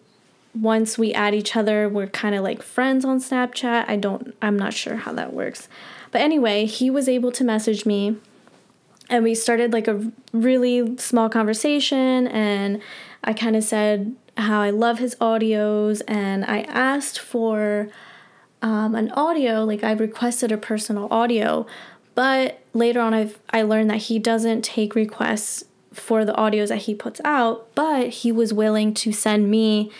once 0.61 0.97
we 0.97 1.13
add 1.13 1.35
each 1.35 1.55
other, 1.55 1.87
we're 1.89 2.07
kind 2.07 2.35
of 2.35 2.43
like 2.43 2.61
friends 2.61 3.05
on 3.05 3.19
Snapchat. 3.19 3.85
I 3.87 3.95
don't, 3.95 4.35
I'm 4.41 4.57
not 4.57 4.73
sure 4.73 4.95
how 4.95 5.13
that 5.13 5.33
works. 5.33 5.67
But 6.11 6.21
anyway, 6.21 6.65
he 6.65 6.89
was 6.89 7.07
able 7.07 7.31
to 7.33 7.43
message 7.43 7.85
me 7.85 8.17
and 9.09 9.23
we 9.23 9.35
started 9.35 9.73
like 9.73 9.87
a 9.87 10.11
really 10.33 10.97
small 10.97 11.29
conversation. 11.29 12.27
And 12.27 12.81
I 13.23 13.33
kind 13.33 13.55
of 13.55 13.63
said 13.63 14.15
how 14.37 14.61
I 14.61 14.69
love 14.69 14.99
his 14.99 15.15
audios 15.15 16.01
and 16.07 16.45
I 16.45 16.61
asked 16.61 17.19
for 17.19 17.89
um, 18.61 18.95
an 18.95 19.11
audio, 19.11 19.63
like 19.63 19.83
I 19.83 19.93
requested 19.93 20.51
a 20.51 20.57
personal 20.57 21.07
audio. 21.11 21.65
But 22.15 22.59
later 22.73 22.99
on, 22.99 23.13
I've, 23.13 23.39
I 23.51 23.61
learned 23.61 23.89
that 23.91 23.97
he 23.97 24.19
doesn't 24.19 24.63
take 24.63 24.95
requests 24.95 25.63
for 25.93 26.25
the 26.25 26.33
audios 26.33 26.67
that 26.69 26.79
he 26.79 26.93
puts 26.93 27.21
out, 27.23 27.73
but 27.75 28.09
he 28.09 28.31
was 28.31 28.53
willing 28.53 28.93
to 28.95 29.11
send 29.11 29.49
me 29.49 29.91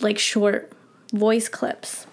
like 0.00 0.18
short 0.18 0.72
voice 1.12 1.48
clips. 1.48 2.06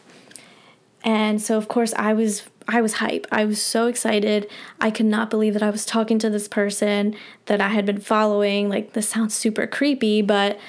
And 1.03 1.41
so 1.41 1.57
of 1.57 1.67
course 1.67 1.93
I 1.95 2.13
was 2.13 2.43
I 2.67 2.81
was 2.81 2.93
hype. 2.93 3.27
I 3.31 3.45
was 3.45 3.61
so 3.61 3.87
excited. 3.87 4.49
I 4.81 4.89
could 4.89 5.05
not 5.05 5.29
believe 5.29 5.53
that 5.53 5.61
I 5.61 5.69
was 5.69 5.85
talking 5.85 6.17
to 6.19 6.29
this 6.29 6.47
person 6.47 7.15
that 7.45 7.61
I 7.61 7.69
had 7.69 7.85
been 7.85 7.99
following. 7.99 8.69
Like 8.69 8.93
this 8.93 9.07
sounds 9.07 9.35
super 9.35 9.67
creepy, 9.67 10.21
but 10.21 10.59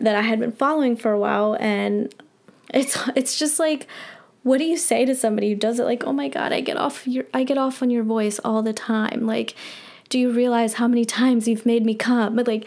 that 0.00 0.16
I 0.16 0.22
had 0.22 0.40
been 0.40 0.52
following 0.52 0.96
for 0.96 1.12
a 1.12 1.18
while 1.18 1.56
and 1.60 2.12
it's 2.72 2.98
it's 3.14 3.38
just 3.38 3.58
like 3.58 3.86
what 4.42 4.58
do 4.58 4.64
you 4.64 4.76
say 4.76 5.06
to 5.06 5.14
somebody 5.14 5.48
who 5.48 5.54
does 5.54 5.80
it 5.80 5.84
like, 5.84 6.04
"Oh 6.04 6.12
my 6.12 6.28
god, 6.28 6.52
I 6.52 6.60
get 6.60 6.76
off 6.76 7.06
your 7.06 7.24
I 7.32 7.44
get 7.44 7.56
off 7.56 7.82
on 7.82 7.90
your 7.90 8.04
voice 8.04 8.38
all 8.40 8.62
the 8.62 8.74
time." 8.74 9.26
Like, 9.26 9.54
do 10.10 10.18
you 10.18 10.30
realize 10.30 10.74
how 10.74 10.86
many 10.86 11.06
times 11.06 11.48
you've 11.48 11.64
made 11.64 11.86
me 11.86 11.94
come? 11.94 12.36
But 12.36 12.46
like 12.46 12.66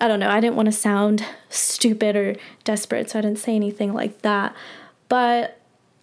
I 0.00 0.08
don't 0.08 0.20
know, 0.20 0.28
I 0.28 0.40
didn't 0.40 0.56
want 0.56 0.66
to 0.66 0.72
sound 0.72 1.24
stupid 1.48 2.16
or 2.16 2.36
desperate, 2.64 3.10
so 3.10 3.18
I 3.18 3.22
didn't 3.22 3.38
say 3.38 3.54
anything 3.54 3.94
like 3.94 4.22
that. 4.22 4.54
But 5.08 5.58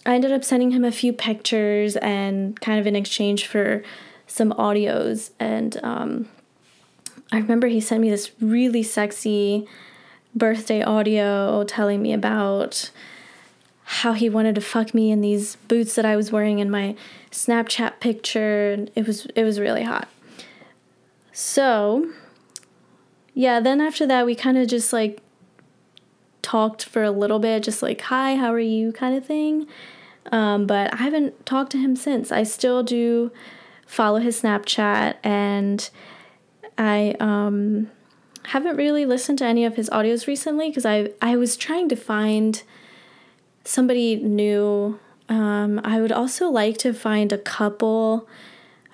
I 0.05 0.15
ended 0.15 0.31
up 0.31 0.43
sending 0.43 0.71
him 0.71 0.83
a 0.83 0.91
few 0.91 1.13
pictures 1.13 1.95
and 1.97 2.59
kind 2.59 2.79
of 2.79 2.87
in 2.87 2.95
exchange 2.95 3.45
for 3.45 3.83
some 4.27 4.51
audios. 4.53 5.31
And 5.39 5.79
um, 5.83 6.27
I 7.31 7.37
remember 7.37 7.67
he 7.67 7.79
sent 7.79 8.01
me 8.01 8.09
this 8.09 8.31
really 8.41 8.83
sexy 8.83 9.67
birthday 10.35 10.81
audio 10.81 11.63
telling 11.63 12.01
me 12.01 12.13
about 12.13 12.89
how 13.85 14.13
he 14.13 14.29
wanted 14.29 14.55
to 14.55 14.61
fuck 14.61 14.93
me 14.93 15.11
in 15.11 15.21
these 15.21 15.55
boots 15.67 15.95
that 15.95 16.05
I 16.05 16.15
was 16.15 16.31
wearing 16.31 16.59
in 16.59 16.71
my 16.71 16.95
Snapchat 17.31 17.99
picture. 17.99 18.87
It 18.95 19.05
was 19.05 19.25
it 19.35 19.43
was 19.43 19.59
really 19.59 19.83
hot. 19.83 20.07
So 21.31 22.11
yeah, 23.33 23.59
then 23.59 23.81
after 23.81 24.05
that, 24.07 24.25
we 24.25 24.35
kind 24.35 24.57
of 24.57 24.67
just 24.67 24.93
like 24.93 25.21
talked 26.41 26.85
for 26.85 27.03
a 27.03 27.11
little 27.11 27.39
bit, 27.39 27.63
just 27.63 27.81
like, 27.81 28.01
hi, 28.01 28.35
how 28.35 28.53
are 28.53 28.59
you 28.59 28.91
kind 28.91 29.17
of 29.17 29.25
thing. 29.25 29.67
Um, 30.31 30.67
but 30.67 30.93
I 30.93 30.97
haven't 30.97 31.45
talked 31.45 31.71
to 31.71 31.77
him 31.77 31.95
since. 31.95 32.31
I 32.31 32.43
still 32.43 32.83
do 32.83 33.31
follow 33.87 34.19
his 34.19 34.41
Snapchat 34.41 35.15
and 35.23 35.89
I 36.77 37.15
um, 37.19 37.89
haven't 38.45 38.77
really 38.77 39.05
listened 39.05 39.39
to 39.39 39.45
any 39.45 39.65
of 39.65 39.75
his 39.75 39.89
audios 39.89 40.27
recently 40.27 40.69
because 40.69 40.85
I, 40.85 41.09
I 41.21 41.35
was 41.35 41.57
trying 41.57 41.89
to 41.89 41.95
find 41.95 42.61
somebody 43.63 44.15
new. 44.17 44.99
Um, 45.29 45.81
I 45.83 46.01
would 46.01 46.11
also 46.11 46.49
like 46.49 46.77
to 46.79 46.93
find 46.93 47.31
a 47.31 47.37
couple. 47.37 48.27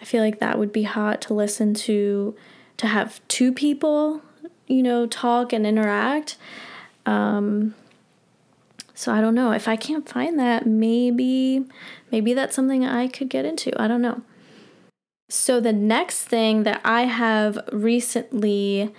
I 0.01 0.05
feel 0.05 0.24
like 0.24 0.39
that 0.39 0.58
would 0.58 0.72
be 0.72 0.84
hot 0.84 1.22
to 1.24 1.34
listen 1.34 1.74
to, 1.75 2.36
to 2.77 2.88
have 2.88 3.25
two 3.27 3.51
people 3.51 4.22
you 4.70 4.82
know, 4.82 5.06
talk 5.06 5.52
and 5.52 5.68
interact. 5.68 6.38
Um, 7.06 7.76
so 8.94 9.12
I 9.12 9.20
don't 9.20 9.36
know. 9.36 9.52
If 9.52 9.68
I 9.68 9.76
can't 9.76 10.08
find 10.08 10.40
that, 10.40 10.66
maybe 10.66 11.66
maybe 12.12 12.34
that's 12.34 12.56
something 12.56 12.86
I 12.86 13.08
could 13.08 13.30
get 13.30 13.46
into. 13.46 13.72
I 13.82 13.88
don't 13.88 14.02
know. 14.02 14.22
So 15.30 15.60
the 15.60 15.74
next 15.74 16.26
thing 16.26 16.64
that 16.64 16.82
I 16.84 17.04
have 17.04 17.60
recently 17.72 18.94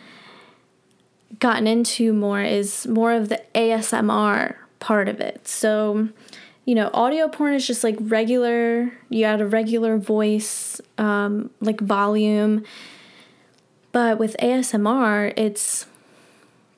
gotten 1.39 1.67
into 1.67 2.13
more 2.13 2.43
is 2.43 2.87
more 2.87 3.13
of 3.13 3.29
the 3.29 3.43
ASMR 3.55 4.57
part 4.79 5.09
of 5.09 5.21
it. 5.21 5.47
So, 5.49 6.09
you 6.65 6.75
know, 6.75 6.91
audio 6.95 7.29
porn 7.29 7.55
is 7.55 7.67
just 7.67 7.83
like 7.83 7.97
regular, 7.99 8.93
you 9.09 9.25
add 9.25 9.41
a 9.41 9.47
regular 9.47 9.99
voice, 9.99 10.81
um, 10.99 11.51
like 11.61 11.81
volume, 11.81 12.65
but 13.93 14.19
with 14.19 14.37
ASMR, 14.41 15.33
it's 15.37 15.87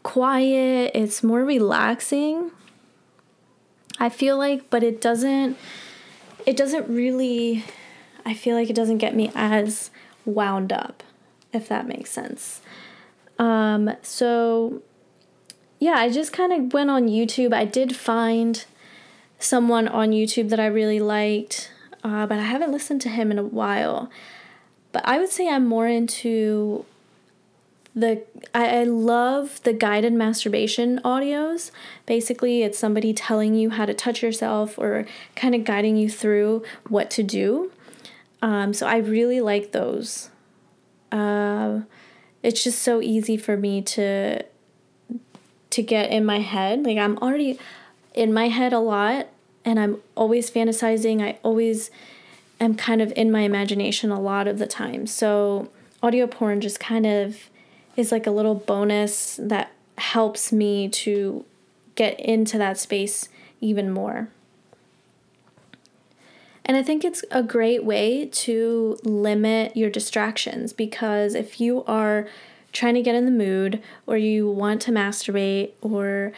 quiet, 0.03 0.93
it's 0.95 1.23
more 1.23 1.45
relaxing. 1.45 2.51
I 3.99 4.09
feel 4.09 4.39
like, 4.39 4.71
but 4.71 4.83
it 4.83 5.01
doesn't 5.01 5.57
it 6.47 6.57
doesn't 6.57 6.89
really 6.89 7.65
I 8.25 8.35
feel 8.35 8.57
like 8.57 8.71
it 8.71 8.77
doesn't 8.77 8.99
get 8.99 9.15
me 9.15 9.31
as 9.35 9.91
wound 10.25 10.73
up, 10.73 11.03
if 11.53 11.69
that 11.69 11.87
makes 11.87 12.11
sense. 12.11 12.63
Um 13.39 13.91
so 14.03 14.83
yeah, 15.79 15.95
I 15.95 16.11
just 16.11 16.33
kind 16.33 16.53
of 16.53 16.73
went 16.73 16.91
on 16.91 17.09
YouTube. 17.09 17.53
I 17.53 17.65
did 17.65 17.97
find 17.97 18.65
someone 19.41 19.89
on 19.89 20.11
YouTube 20.11 20.49
that 20.51 20.61
I 20.61 20.67
really 20.67 21.01
liked, 21.01 21.73
uh, 22.05 22.25
but 22.27 22.39
I 22.39 22.43
haven't 22.43 22.71
listened 22.71 23.01
to 23.03 23.09
him 23.09 23.33
in 23.33 23.39
a 23.39 23.43
while. 23.43 24.09
But 24.93 25.03
I 25.05 25.19
would 25.19 25.31
say 25.31 25.49
I'm 25.49 25.67
more 25.67 25.89
into 25.89 26.85
the 27.95 28.23
I, 28.55 28.81
I 28.81 28.85
love 28.85 29.63
the 29.65 29.73
guided 29.73 30.13
masturbation 30.13 31.01
audios. 31.05 31.71
Basically, 32.07 32.63
it's 32.63 32.79
somebody 32.79 33.13
telling 33.13 33.55
you 33.55 33.71
how 33.71 33.85
to 33.85 33.95
touch 33.95 34.23
yourself 34.23 34.79
or 34.79 35.07
kind 35.37 35.55
of 35.55 35.65
guiding 35.65 35.97
you 35.97 36.09
through 36.09 36.63
what 36.89 37.11
to 37.13 37.23
do. 37.23 37.71
Um, 38.41 38.73
so 38.75 38.87
I 38.87 38.97
really 38.99 39.41
like 39.41 39.73
those. 39.73 40.31
Uh, 41.11 41.83
it's 42.43 42.65
just 42.65 42.81
so 42.81 43.01
easy 43.01 43.37
for 43.37 43.57
me 43.57 43.83
to 43.83 44.43
to 45.71 45.83
get 45.83 46.11
in 46.11 46.25
my 46.25 46.41
head. 46.41 46.85
Like 46.85 46.99
I'm 46.99 47.19
already 47.19 47.59
in 48.15 48.33
my 48.33 48.49
head 48.49 48.73
a 48.73 48.79
lot, 48.79 49.29
and 49.65 49.79
I'm 49.79 49.99
always 50.15 50.51
fantasizing. 50.51 51.23
I 51.23 51.39
always 51.43 51.91
am 52.59 52.75
kind 52.75 53.03
of 53.03 53.13
in 53.17 53.31
my 53.31 53.41
imagination 53.41 54.11
a 54.11 54.21
lot 54.21 54.49
of 54.49 54.59
the 54.59 54.67
time. 54.67 55.07
So 55.07 55.71
audio 56.03 56.27
porn 56.27 56.61
just 56.61 56.81
kind 56.81 57.07
of 57.07 57.51
is 57.97 58.13
like 58.13 58.27
a 58.27 58.31
little 58.31 58.55
bonus 58.55 59.39
that 59.43 59.73
helps 59.99 60.53
me 60.53 60.89
to 60.89 61.45
get 61.95 62.19
into 62.19 62.59
that 62.59 62.79
space 62.79 63.29
even 63.61 63.91
more. 63.91 64.29
And 66.65 66.77
I 66.77 66.83
think 66.83 67.05
it's 67.05 67.25
a 67.31 67.43
great 67.43 67.85
way 67.85 68.27
to 68.27 68.99
limit 69.03 69.77
your 69.77 69.91
distractions 69.91 70.73
because 70.73 71.35
if 71.35 71.61
you 71.61 71.85
are 71.85 72.29
trying 72.73 72.95
to 72.95 73.03
get 73.03 73.15
in 73.15 73.27
the 73.27 73.31
mood 73.31 73.83
or 74.07 74.17
you 74.17 74.49
want 74.49 74.81
to 74.83 74.91
masturbate 74.91 75.73
or 75.81 76.33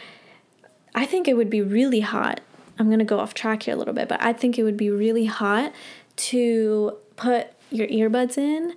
I 0.93 1.05
think 1.05 1.27
it 1.27 1.35
would 1.35 1.49
be 1.49 1.61
really 1.61 2.01
hot. 2.01 2.41
I'm 2.77 2.87
going 2.87 2.99
to 2.99 3.05
go 3.05 3.19
off 3.19 3.33
track 3.33 3.63
here 3.63 3.73
a 3.73 3.77
little 3.77 3.93
bit, 3.93 4.09
but 4.09 4.21
I 4.21 4.33
think 4.33 4.57
it 4.57 4.63
would 4.63 4.77
be 4.77 4.89
really 4.89 5.25
hot 5.25 5.71
to 6.17 6.97
put 7.15 7.47
your 7.69 7.87
earbuds 7.87 8.37
in 8.37 8.75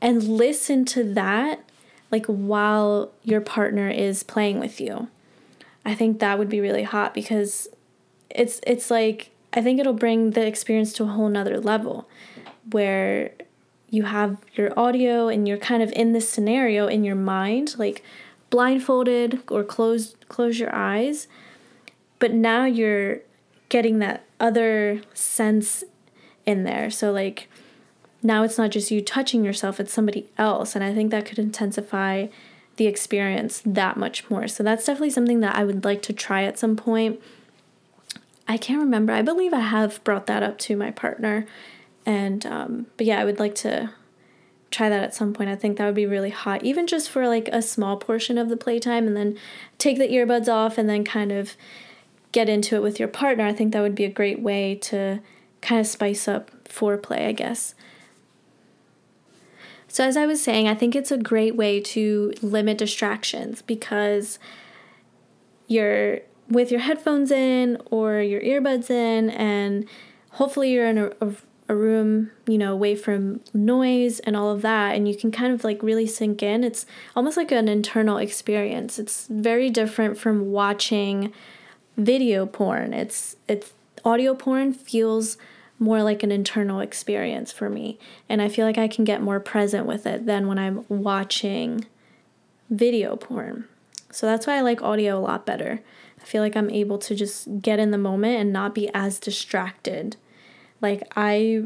and 0.00 0.22
listen 0.22 0.84
to 0.86 1.04
that 1.14 1.64
like 2.10 2.26
while 2.26 3.12
your 3.22 3.40
partner 3.40 3.88
is 3.88 4.22
playing 4.22 4.58
with 4.58 4.80
you. 4.80 5.08
I 5.84 5.94
think 5.94 6.18
that 6.18 6.38
would 6.38 6.48
be 6.48 6.60
really 6.60 6.82
hot 6.82 7.14
because 7.14 7.68
it's 8.28 8.60
it's 8.66 8.90
like 8.90 9.30
I 9.52 9.62
think 9.62 9.80
it'll 9.80 9.92
bring 9.92 10.32
the 10.32 10.46
experience 10.46 10.92
to 10.94 11.04
a 11.04 11.08
whole 11.08 11.28
nother 11.28 11.58
level 11.58 12.08
where 12.70 13.32
you 13.88 14.04
have 14.04 14.38
your 14.54 14.78
audio 14.78 15.28
and 15.28 15.48
you're 15.48 15.58
kind 15.58 15.82
of 15.82 15.90
in 15.92 16.12
this 16.12 16.28
scenario 16.28 16.86
in 16.86 17.02
your 17.02 17.16
mind, 17.16 17.74
like 17.76 18.04
blindfolded 18.50 19.42
or 19.50 19.64
close 19.64 20.14
close 20.28 20.58
your 20.58 20.74
eyes. 20.74 21.26
But 22.18 22.32
now 22.32 22.64
you're 22.64 23.20
getting 23.68 23.98
that 24.00 24.24
other 24.38 25.00
sense 25.14 25.84
in 26.46 26.64
there. 26.64 26.90
So 26.90 27.10
like 27.12 27.48
now 28.22 28.42
it's 28.42 28.58
not 28.58 28.70
just 28.70 28.90
you 28.90 29.00
touching 29.00 29.44
yourself, 29.44 29.80
it's 29.80 29.92
somebody 29.92 30.28
else. 30.36 30.74
And 30.74 30.84
I 30.84 30.92
think 30.92 31.10
that 31.10 31.26
could 31.26 31.38
intensify 31.38 32.26
the 32.76 32.86
experience 32.86 33.62
that 33.64 33.96
much 33.96 34.28
more. 34.30 34.48
So 34.48 34.62
that's 34.62 34.84
definitely 34.84 35.10
something 35.10 35.40
that 35.40 35.56
I 35.56 35.64
would 35.64 35.84
like 35.84 36.02
to 36.02 36.12
try 36.12 36.44
at 36.44 36.58
some 36.58 36.76
point. 36.76 37.20
I 38.46 38.56
can't 38.56 38.80
remember. 38.80 39.12
I 39.12 39.22
believe 39.22 39.52
I 39.52 39.60
have 39.60 40.02
brought 40.04 40.26
that 40.26 40.42
up 40.42 40.58
to 40.60 40.76
my 40.76 40.90
partner. 40.90 41.46
And, 42.06 42.44
um, 42.46 42.86
but 42.96 43.06
yeah, 43.06 43.20
I 43.20 43.24
would 43.24 43.38
like 43.38 43.54
to 43.56 43.90
try 44.70 44.88
that 44.88 45.02
at 45.02 45.14
some 45.14 45.32
point. 45.32 45.50
I 45.50 45.56
think 45.56 45.78
that 45.78 45.86
would 45.86 45.94
be 45.94 46.06
really 46.06 46.30
hot, 46.30 46.64
even 46.64 46.86
just 46.86 47.10
for 47.10 47.26
like 47.26 47.48
a 47.48 47.62
small 47.62 47.96
portion 47.96 48.38
of 48.38 48.48
the 48.48 48.56
playtime 48.56 49.06
and 49.06 49.16
then 49.16 49.38
take 49.78 49.98
the 49.98 50.08
earbuds 50.08 50.48
off 50.48 50.78
and 50.78 50.88
then 50.88 51.04
kind 51.04 51.32
of 51.32 51.56
get 52.32 52.48
into 52.48 52.76
it 52.76 52.82
with 52.82 52.98
your 52.98 53.08
partner. 53.08 53.44
I 53.44 53.52
think 53.52 53.72
that 53.72 53.82
would 53.82 53.94
be 53.94 54.04
a 54.04 54.10
great 54.10 54.40
way 54.40 54.76
to 54.76 55.20
kind 55.60 55.80
of 55.80 55.86
spice 55.86 56.28
up 56.28 56.50
foreplay, 56.64 57.26
I 57.26 57.32
guess. 57.32 57.74
So, 59.92 60.04
as 60.04 60.16
I 60.16 60.24
was 60.24 60.40
saying, 60.40 60.68
I 60.68 60.74
think 60.74 60.94
it's 60.94 61.10
a 61.10 61.18
great 61.18 61.56
way 61.56 61.80
to 61.80 62.32
limit 62.42 62.78
distractions 62.78 63.60
because 63.60 64.38
you're 65.66 66.20
with 66.48 66.70
your 66.70 66.78
headphones 66.78 67.32
in 67.32 67.76
or 67.90 68.20
your 68.20 68.40
earbuds 68.40 68.88
in, 68.88 69.30
and 69.30 69.88
hopefully 70.30 70.70
you're 70.70 70.86
in 70.86 70.96
a, 70.96 71.10
a, 71.20 71.32
a, 71.68 71.74
room, 71.74 72.30
you 72.46 72.56
know, 72.56 72.72
away 72.72 72.94
from 72.94 73.40
noise 73.52 74.20
and 74.20 74.36
all 74.36 74.52
of 74.52 74.62
that, 74.62 74.94
and 74.94 75.08
you 75.08 75.16
can 75.16 75.32
kind 75.32 75.52
of 75.52 75.64
like 75.64 75.82
really 75.82 76.06
sink 76.06 76.40
in. 76.40 76.62
It's 76.62 76.86
almost 77.16 77.36
like 77.36 77.50
an 77.50 77.66
internal 77.66 78.16
experience. 78.16 78.96
It's 78.96 79.26
very 79.26 79.70
different 79.70 80.16
from 80.16 80.52
watching 80.52 81.32
video 81.96 82.46
porn. 82.46 82.94
It's 82.94 83.34
it's 83.48 83.72
audio 84.04 84.36
porn 84.36 84.72
feels 84.72 85.36
more 85.80 86.02
like 86.02 86.22
an 86.22 86.30
internal 86.30 86.78
experience 86.80 87.50
for 87.50 87.68
me. 87.68 87.98
And 88.28 88.40
I 88.40 88.48
feel 88.48 88.66
like 88.66 88.78
I 88.78 88.86
can 88.86 89.04
get 89.04 89.22
more 89.22 89.40
present 89.40 89.86
with 89.86 90.06
it 90.06 90.26
than 90.26 90.46
when 90.46 90.58
I'm 90.58 90.84
watching 90.88 91.86
video 92.68 93.16
porn. 93.16 93.64
So 94.12 94.26
that's 94.26 94.46
why 94.46 94.58
I 94.58 94.60
like 94.60 94.82
audio 94.82 95.18
a 95.18 95.20
lot 95.20 95.46
better. 95.46 95.80
I 96.20 96.24
feel 96.24 96.42
like 96.42 96.54
I'm 96.54 96.70
able 96.70 96.98
to 96.98 97.14
just 97.14 97.62
get 97.62 97.78
in 97.78 97.90
the 97.90 97.98
moment 97.98 98.38
and 98.38 98.52
not 98.52 98.74
be 98.74 98.90
as 98.92 99.18
distracted. 99.18 100.16
Like 100.82 101.02
I 101.16 101.64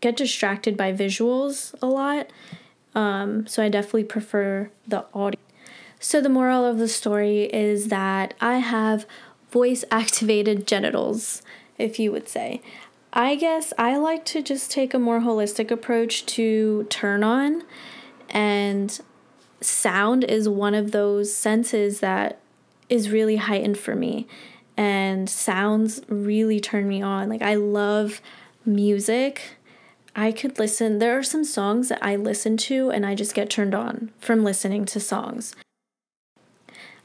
get 0.00 0.16
distracted 0.16 0.76
by 0.76 0.92
visuals 0.92 1.74
a 1.80 1.86
lot. 1.86 2.30
Um, 2.96 3.46
so 3.46 3.62
I 3.62 3.68
definitely 3.68 4.04
prefer 4.04 4.70
the 4.88 5.04
audio. 5.14 5.40
So 6.00 6.20
the 6.20 6.28
moral 6.28 6.64
of 6.64 6.78
the 6.78 6.88
story 6.88 7.44
is 7.44 7.88
that 7.88 8.34
I 8.40 8.58
have 8.58 9.06
voice 9.52 9.84
activated 9.90 10.66
genitals, 10.66 11.42
if 11.78 11.98
you 12.00 12.10
would 12.10 12.28
say. 12.28 12.60
I 13.12 13.34
guess 13.34 13.72
I 13.76 13.96
like 13.96 14.24
to 14.26 14.42
just 14.42 14.70
take 14.70 14.94
a 14.94 14.98
more 14.98 15.20
holistic 15.20 15.70
approach 15.70 16.26
to 16.26 16.84
turn 16.84 17.24
on, 17.24 17.62
and 18.28 19.00
sound 19.60 20.24
is 20.24 20.48
one 20.48 20.74
of 20.74 20.92
those 20.92 21.34
senses 21.34 22.00
that 22.00 22.40
is 22.88 23.10
really 23.10 23.36
heightened 23.36 23.78
for 23.78 23.94
me. 23.94 24.26
And 24.76 25.28
sounds 25.28 26.00
really 26.08 26.58
turn 26.58 26.88
me 26.88 27.02
on. 27.02 27.28
Like, 27.28 27.42
I 27.42 27.54
love 27.54 28.22
music. 28.64 29.58
I 30.16 30.32
could 30.32 30.58
listen, 30.58 30.98
there 30.98 31.18
are 31.18 31.22
some 31.22 31.44
songs 31.44 31.90
that 31.90 32.02
I 32.02 32.16
listen 32.16 32.56
to 32.58 32.90
and 32.90 33.04
I 33.04 33.14
just 33.14 33.34
get 33.34 33.50
turned 33.50 33.74
on 33.74 34.10
from 34.18 34.42
listening 34.42 34.86
to 34.86 34.98
songs. 34.98 35.54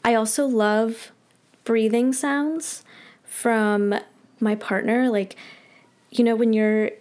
I 0.06 0.16
also 0.16 0.46
love 0.46 1.12
breathing 1.66 2.14
sounds 2.14 2.86
from 3.26 3.94
my 4.40 4.56
partner. 4.56 5.10
Like, 5.10 5.36
you 6.18 6.24
know, 6.24 6.36
when 6.36 6.54
you're 6.54 6.92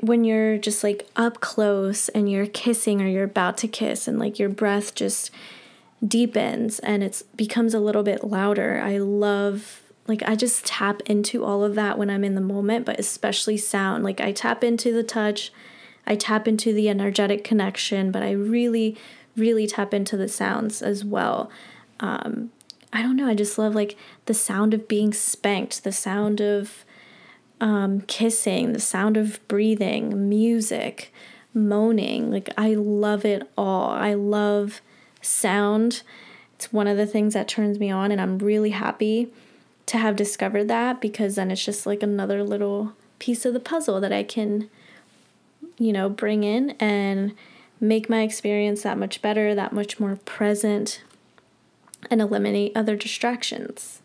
when 0.00 0.24
you're 0.24 0.58
just 0.58 0.82
like 0.82 1.08
up 1.16 1.40
close 1.40 2.08
and 2.10 2.30
you're 2.30 2.46
kissing 2.46 3.00
or 3.00 3.06
you're 3.06 3.24
about 3.24 3.56
to 3.58 3.68
kiss 3.68 4.08
and 4.08 4.18
like 4.18 4.38
your 4.38 4.48
breath 4.48 4.94
just 4.94 5.30
deepens 6.06 6.78
and 6.80 7.02
it 7.02 7.22
becomes 7.36 7.74
a 7.74 7.80
little 7.80 8.02
bit 8.02 8.24
louder. 8.24 8.80
I 8.84 8.98
love 8.98 9.82
like 10.06 10.22
I 10.22 10.34
just 10.34 10.66
tap 10.66 11.00
into 11.06 11.44
all 11.44 11.64
of 11.64 11.74
that 11.76 11.96
when 11.96 12.10
I'm 12.10 12.24
in 12.24 12.34
the 12.34 12.40
moment, 12.40 12.84
but 12.84 12.98
especially 12.98 13.56
sound. 13.56 14.04
Like 14.04 14.20
I 14.20 14.32
tap 14.32 14.62
into 14.62 14.92
the 14.92 15.02
touch, 15.04 15.52
I 16.06 16.16
tap 16.16 16.46
into 16.46 16.72
the 16.72 16.88
energetic 16.88 17.44
connection, 17.44 18.10
but 18.10 18.22
I 18.22 18.32
really 18.32 18.96
really 19.36 19.66
tap 19.66 19.92
into 19.94 20.16
the 20.16 20.28
sounds 20.28 20.80
as 20.82 21.04
well. 21.04 21.50
Um, 22.00 22.50
I 22.92 23.02
don't 23.02 23.16
know, 23.16 23.26
I 23.26 23.34
just 23.34 23.58
love 23.58 23.74
like 23.74 23.96
the 24.26 24.34
sound 24.34 24.74
of 24.74 24.86
being 24.86 25.12
spanked, 25.12 25.82
the 25.82 25.92
sound 25.92 26.40
of 26.40 26.84
um, 27.60 28.00
kissing, 28.02 28.72
the 28.72 28.80
sound 28.80 29.16
of 29.16 29.46
breathing, 29.48 30.28
music, 30.28 31.12
moaning. 31.52 32.30
Like, 32.30 32.50
I 32.58 32.74
love 32.74 33.24
it 33.24 33.48
all. 33.56 33.90
I 33.90 34.14
love 34.14 34.80
sound. 35.22 36.02
It's 36.54 36.72
one 36.72 36.86
of 36.86 36.96
the 36.96 37.06
things 37.06 37.34
that 37.34 37.48
turns 37.48 37.78
me 37.78 37.90
on, 37.90 38.12
and 38.12 38.20
I'm 38.20 38.38
really 38.38 38.70
happy 38.70 39.28
to 39.86 39.98
have 39.98 40.16
discovered 40.16 40.68
that 40.68 41.00
because 41.00 41.34
then 41.34 41.50
it's 41.50 41.64
just 41.64 41.86
like 41.86 42.02
another 42.02 42.42
little 42.42 42.94
piece 43.18 43.44
of 43.44 43.52
the 43.52 43.60
puzzle 43.60 44.00
that 44.00 44.12
I 44.12 44.22
can, 44.22 44.70
you 45.78 45.92
know, 45.92 46.08
bring 46.08 46.44
in 46.44 46.70
and 46.80 47.34
make 47.80 48.08
my 48.08 48.22
experience 48.22 48.82
that 48.82 48.98
much 48.98 49.20
better, 49.20 49.54
that 49.54 49.72
much 49.72 50.00
more 50.00 50.16
present, 50.24 51.02
and 52.10 52.20
eliminate 52.20 52.72
other 52.74 52.96
distractions. 52.96 54.00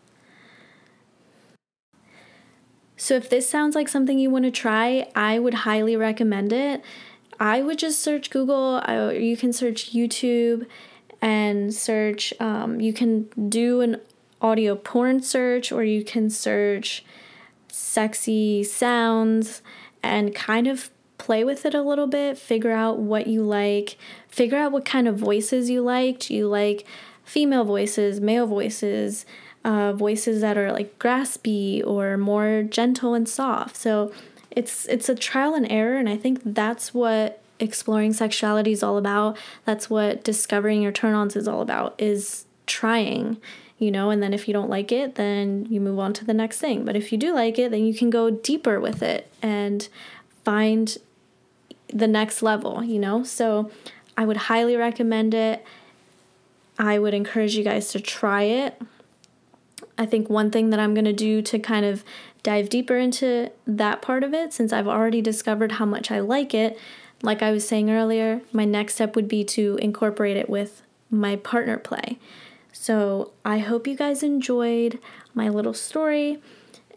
So 3.00 3.14
if 3.14 3.30
this 3.30 3.48
sounds 3.48 3.74
like 3.74 3.88
something 3.88 4.18
you 4.18 4.28
want 4.28 4.44
to 4.44 4.50
try, 4.50 5.08
I 5.16 5.38
would 5.38 5.54
highly 5.54 5.96
recommend 5.96 6.52
it. 6.52 6.84
I 7.40 7.62
would 7.62 7.78
just 7.78 8.00
search 8.00 8.28
Google, 8.28 8.82
you 9.14 9.38
can 9.38 9.54
search 9.54 9.94
YouTube 9.94 10.66
and 11.22 11.72
search, 11.72 12.34
um, 12.38 12.78
you 12.78 12.92
can 12.92 13.30
do 13.48 13.80
an 13.80 14.02
audio 14.42 14.74
porn 14.76 15.22
search, 15.22 15.72
or 15.72 15.82
you 15.82 16.04
can 16.04 16.28
search 16.28 17.02
sexy 17.68 18.62
sounds 18.62 19.62
and 20.02 20.34
kind 20.34 20.66
of 20.66 20.90
play 21.16 21.42
with 21.42 21.64
it 21.64 21.74
a 21.74 21.80
little 21.80 22.06
bit, 22.06 22.36
figure 22.36 22.72
out 22.72 22.98
what 22.98 23.26
you 23.26 23.42
like, 23.42 23.96
figure 24.28 24.58
out 24.58 24.72
what 24.72 24.84
kind 24.84 25.08
of 25.08 25.16
voices 25.16 25.70
you 25.70 25.80
like. 25.80 26.18
Do 26.18 26.34
you 26.34 26.48
like 26.48 26.86
female 27.24 27.64
voices, 27.64 28.20
male 28.20 28.46
voices? 28.46 29.24
Uh, 29.64 29.92
voices 29.92 30.40
that 30.40 30.56
are 30.56 30.72
like 30.72 30.98
graspy 30.98 31.86
or 31.86 32.16
more 32.16 32.62
gentle 32.62 33.14
and 33.14 33.28
soft. 33.28 33.76
So 33.76 34.12
it's 34.50 34.86
it's 34.86 35.08
a 35.08 35.14
trial 35.14 35.54
and 35.54 35.70
error, 35.70 35.96
and 35.96 36.08
I 36.08 36.16
think 36.16 36.40
that's 36.44 36.92
what 36.94 37.40
exploring 37.58 38.12
sexuality 38.12 38.72
is 38.72 38.82
all 38.82 38.96
about. 38.96 39.36
That's 39.64 39.90
what 39.90 40.24
discovering 40.24 40.82
your 40.82 40.92
turn-ons 40.92 41.36
is 41.36 41.46
all 41.46 41.60
about. 41.60 41.94
Is 41.98 42.46
trying, 42.66 43.36
you 43.78 43.90
know, 43.90 44.10
and 44.10 44.22
then 44.22 44.32
if 44.32 44.48
you 44.48 44.54
don't 44.54 44.70
like 44.70 44.92
it, 44.92 45.16
then 45.16 45.66
you 45.68 45.80
move 45.80 45.98
on 45.98 46.12
to 46.14 46.24
the 46.24 46.34
next 46.34 46.58
thing. 46.58 46.84
But 46.84 46.96
if 46.96 47.12
you 47.12 47.18
do 47.18 47.34
like 47.34 47.58
it, 47.58 47.70
then 47.70 47.84
you 47.84 47.94
can 47.94 48.10
go 48.10 48.30
deeper 48.30 48.80
with 48.80 49.02
it 49.02 49.30
and 49.42 49.88
find 50.44 50.96
the 51.88 52.06
next 52.06 52.42
level, 52.42 52.82
you 52.84 52.98
know? 52.98 53.24
So 53.24 53.70
I 54.16 54.24
would 54.24 54.36
highly 54.36 54.76
recommend 54.76 55.34
it. 55.34 55.64
I 56.78 56.98
would 56.98 57.12
encourage 57.12 57.56
you 57.56 57.64
guys 57.64 57.90
to 57.92 58.00
try 58.00 58.44
it. 58.44 58.80
I 60.00 60.06
think 60.06 60.30
one 60.30 60.50
thing 60.50 60.70
that 60.70 60.80
I'm 60.80 60.94
going 60.94 61.04
to 61.04 61.12
do 61.12 61.42
to 61.42 61.58
kind 61.58 61.84
of 61.84 62.04
dive 62.42 62.70
deeper 62.70 62.96
into 62.96 63.50
that 63.66 64.00
part 64.00 64.24
of 64.24 64.32
it, 64.32 64.54
since 64.54 64.72
I've 64.72 64.88
already 64.88 65.20
discovered 65.20 65.72
how 65.72 65.84
much 65.84 66.10
I 66.10 66.20
like 66.20 66.54
it, 66.54 66.78
like 67.22 67.42
I 67.42 67.50
was 67.50 67.68
saying 67.68 67.90
earlier, 67.90 68.40
my 68.50 68.64
next 68.64 68.94
step 68.94 69.14
would 69.14 69.28
be 69.28 69.44
to 69.44 69.78
incorporate 69.82 70.38
it 70.38 70.48
with 70.48 70.80
my 71.10 71.36
partner 71.36 71.76
play. 71.76 72.18
So 72.72 73.32
I 73.44 73.58
hope 73.58 73.86
you 73.86 73.94
guys 73.94 74.22
enjoyed 74.22 74.98
my 75.34 75.50
little 75.50 75.74
story. 75.74 76.38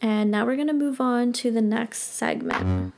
And 0.01 0.31
now 0.31 0.45
we're 0.45 0.55
going 0.55 0.67
to 0.67 0.73
move 0.73 1.01
on 1.01 1.33
to 1.33 1.51
the 1.51 1.61
next 1.61 2.13
segment. 2.13 2.93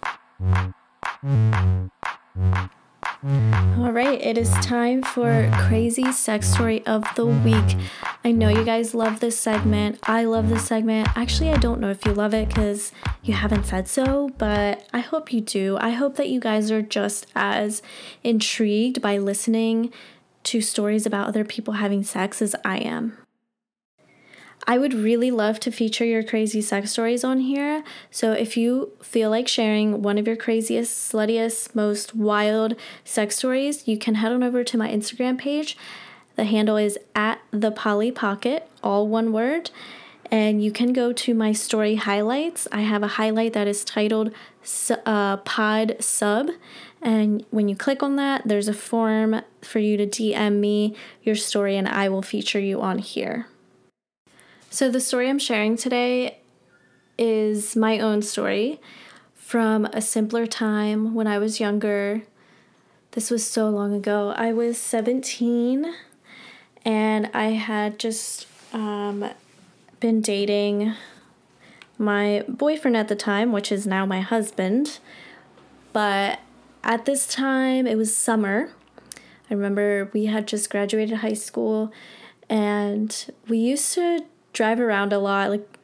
All 3.26 3.92
right, 3.92 4.22
it 4.22 4.38
is 4.38 4.52
time 4.58 5.02
for 5.02 5.50
crazy 5.68 6.12
sex 6.12 6.48
story 6.48 6.86
of 6.86 7.04
the 7.16 7.26
week. 7.26 7.76
I 8.24 8.32
know 8.32 8.50
you 8.50 8.64
guys 8.64 8.94
love 8.94 9.20
this 9.20 9.36
segment. 9.36 9.98
I 10.04 10.26
love 10.26 10.48
this 10.48 10.68
segment. 10.68 11.08
Actually, 11.16 11.50
I 11.50 11.58
don't 11.58 11.80
know 11.80 11.90
if 11.90 12.06
you 12.06 12.14
love 12.14 12.36
it 12.36 12.50
because 12.50 12.92
you 13.24 13.34
haven't 13.34 13.66
said 13.66 13.88
so, 13.88 14.30
but 14.38 14.88
I 14.94 15.00
hope 15.00 15.34
you 15.34 15.42
do. 15.42 15.76
I 15.82 15.90
hope 15.90 16.18
that 16.18 16.30
you 16.30 16.40
guys 16.40 16.70
are 16.70 16.84
just 16.84 17.26
as 17.36 17.82
intrigued 18.24 19.02
by 19.02 19.18
listening 19.18 19.92
to 20.44 20.62
stories 20.62 21.08
about 21.08 21.28
other 21.28 21.44
people 21.44 21.74
having 21.74 22.04
sex 22.04 22.44
as 22.44 22.56
I 22.64 22.78
am. 22.78 23.18
I 24.68 24.78
would 24.78 24.94
really 24.94 25.30
love 25.30 25.60
to 25.62 25.72
feature 25.72 26.06
your 26.06 26.24
crazy 26.24 26.62
sex 26.62 26.92
stories 26.92 27.24
on 27.24 27.40
here. 27.40 27.84
So 28.10 28.32
if 28.32 28.58
you 28.58 28.92
feel 29.02 29.30
like 29.30 29.48
sharing 29.48 30.02
one 30.02 30.18
of 30.18 30.26
your 30.26 30.36
craziest, 30.36 31.12
sluttiest, 31.12 31.76
most 31.76 32.16
wild 32.16 32.76
sex 33.04 33.36
stories, 33.36 33.88
you 33.88 33.98
can 33.98 34.16
head 34.16 34.32
on 34.32 34.42
over 34.42 34.64
to 34.64 34.78
my 34.78 34.90
Instagram 34.90 35.38
page. 35.38 35.78
The 36.36 36.46
handle 36.46 36.78
is 36.78 36.98
at 37.14 37.40
the 37.52 37.72
Polly 37.72 38.12
Pocket, 38.12 38.68
all 38.84 39.08
one 39.08 39.32
word. 39.32 39.70
And 40.32 40.64
you 40.64 40.72
can 40.72 40.92
go 40.92 41.14
to 41.14 41.36
my 41.36 41.52
story 41.52 41.96
highlights. 41.96 42.68
I 42.72 42.82
have 42.82 43.04
a 43.04 43.08
highlight 43.08 43.54
that 43.54 43.68
is 43.68 43.86
titled 43.86 44.32
uh, 45.06 45.38
Pod 45.38 45.98
Sub. 46.00 46.50
And 47.02 47.46
when 47.52 47.70
you 47.70 47.76
click 47.76 48.02
on 48.02 48.16
that, 48.16 48.42
there's 48.46 48.68
a 48.68 48.74
form 48.74 49.42
for 49.62 49.78
you 49.78 49.96
to 49.98 50.08
DM 50.08 50.60
me 50.60 50.96
your 51.22 51.36
story, 51.36 51.78
and 51.78 51.88
I 51.88 52.10
will 52.10 52.24
feature 52.24 52.60
you 52.60 52.82
on 52.82 52.98
here. 52.98 53.48
So, 54.76 54.92
the 54.92 55.00
story 55.00 55.30
I'm 55.30 55.40
sharing 55.40 55.78
today 55.78 56.40
is 57.18 57.78
my 57.78 57.98
own 58.00 58.22
story 58.22 58.82
from 59.34 59.86
a 59.86 60.02
simpler 60.02 60.46
time 60.46 61.14
when 61.14 61.28
I 61.28 61.38
was 61.38 61.62
younger. 61.62 62.24
This 63.12 63.32
was 63.32 63.48
so 63.48 63.70
long 63.70 63.94
ago. 63.94 64.34
I 64.36 64.52
was 64.52 64.78
17 64.78 65.96
and 66.84 67.30
I 67.34 67.52
had 67.52 67.98
just 67.98 68.48
um, 68.74 69.30
been 70.02 70.20
dating 70.20 70.94
my 71.98 72.44
boyfriend 72.50 72.98
at 72.98 73.08
the 73.08 73.16
time, 73.16 73.54
which 73.54 73.72
is 73.72 73.88
now 73.88 74.06
my 74.06 74.20
husband. 74.20 75.00
But 75.94 76.42
at 76.84 77.06
this 77.06 77.26
time, 77.26 77.88
it 77.88 77.96
was 77.96 78.14
summer. 78.14 78.72
I 79.50 79.54
remember 79.54 80.12
we 80.12 80.26
had 80.26 80.50
just 80.50 80.70
graduated 80.70 81.20
high 81.20 81.32
school 81.32 81.94
and 82.50 83.32
we 83.48 83.58
used 83.58 83.94
to 83.94 84.26
drive 84.56 84.80
around 84.80 85.14
a 85.14 85.20
lot. 85.20 85.52
Like 85.52 85.78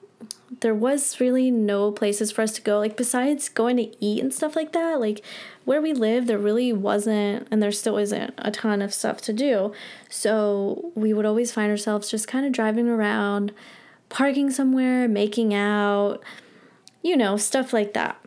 there 0.62 0.74
was 0.74 1.20
really 1.20 1.52
no 1.52 1.92
places 1.92 2.32
for 2.32 2.42
us 2.42 2.54
to 2.54 2.62
go. 2.62 2.80
Like 2.80 2.98
besides 2.98 3.50
going 3.50 3.78
to 3.78 4.04
eat 4.04 4.24
and 4.24 4.34
stuff 4.34 4.56
like 4.56 4.72
that, 4.72 5.00
like 5.00 5.24
where 5.66 5.82
we 5.82 5.94
live, 5.94 6.26
there 6.26 6.40
really 6.40 6.74
wasn't 6.74 7.48
and 7.52 7.62
there 7.62 7.72
still 7.72 7.98
isn't 7.98 8.34
a 8.38 8.50
ton 8.50 8.82
of 8.82 8.94
stuff 8.94 9.22
to 9.22 9.34
do. 9.34 9.74
So 10.10 10.92
we 10.96 11.14
would 11.14 11.26
always 11.26 11.52
find 11.52 11.70
ourselves 11.70 12.10
just 12.10 12.28
kind 12.28 12.46
of 12.46 12.52
driving 12.52 12.88
around, 12.88 13.54
parking 14.10 14.50
somewhere, 14.50 15.08
making 15.08 15.54
out, 15.54 16.24
you 17.04 17.16
know, 17.16 17.38
stuff 17.38 17.74
like 17.74 17.94
that. 17.94 18.18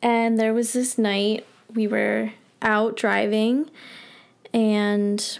And 0.00 0.38
there 0.38 0.54
was 0.54 0.72
this 0.72 0.96
night 0.96 1.46
we 1.74 1.86
were 1.86 2.32
out 2.62 2.96
driving 2.96 3.70
and 4.54 5.38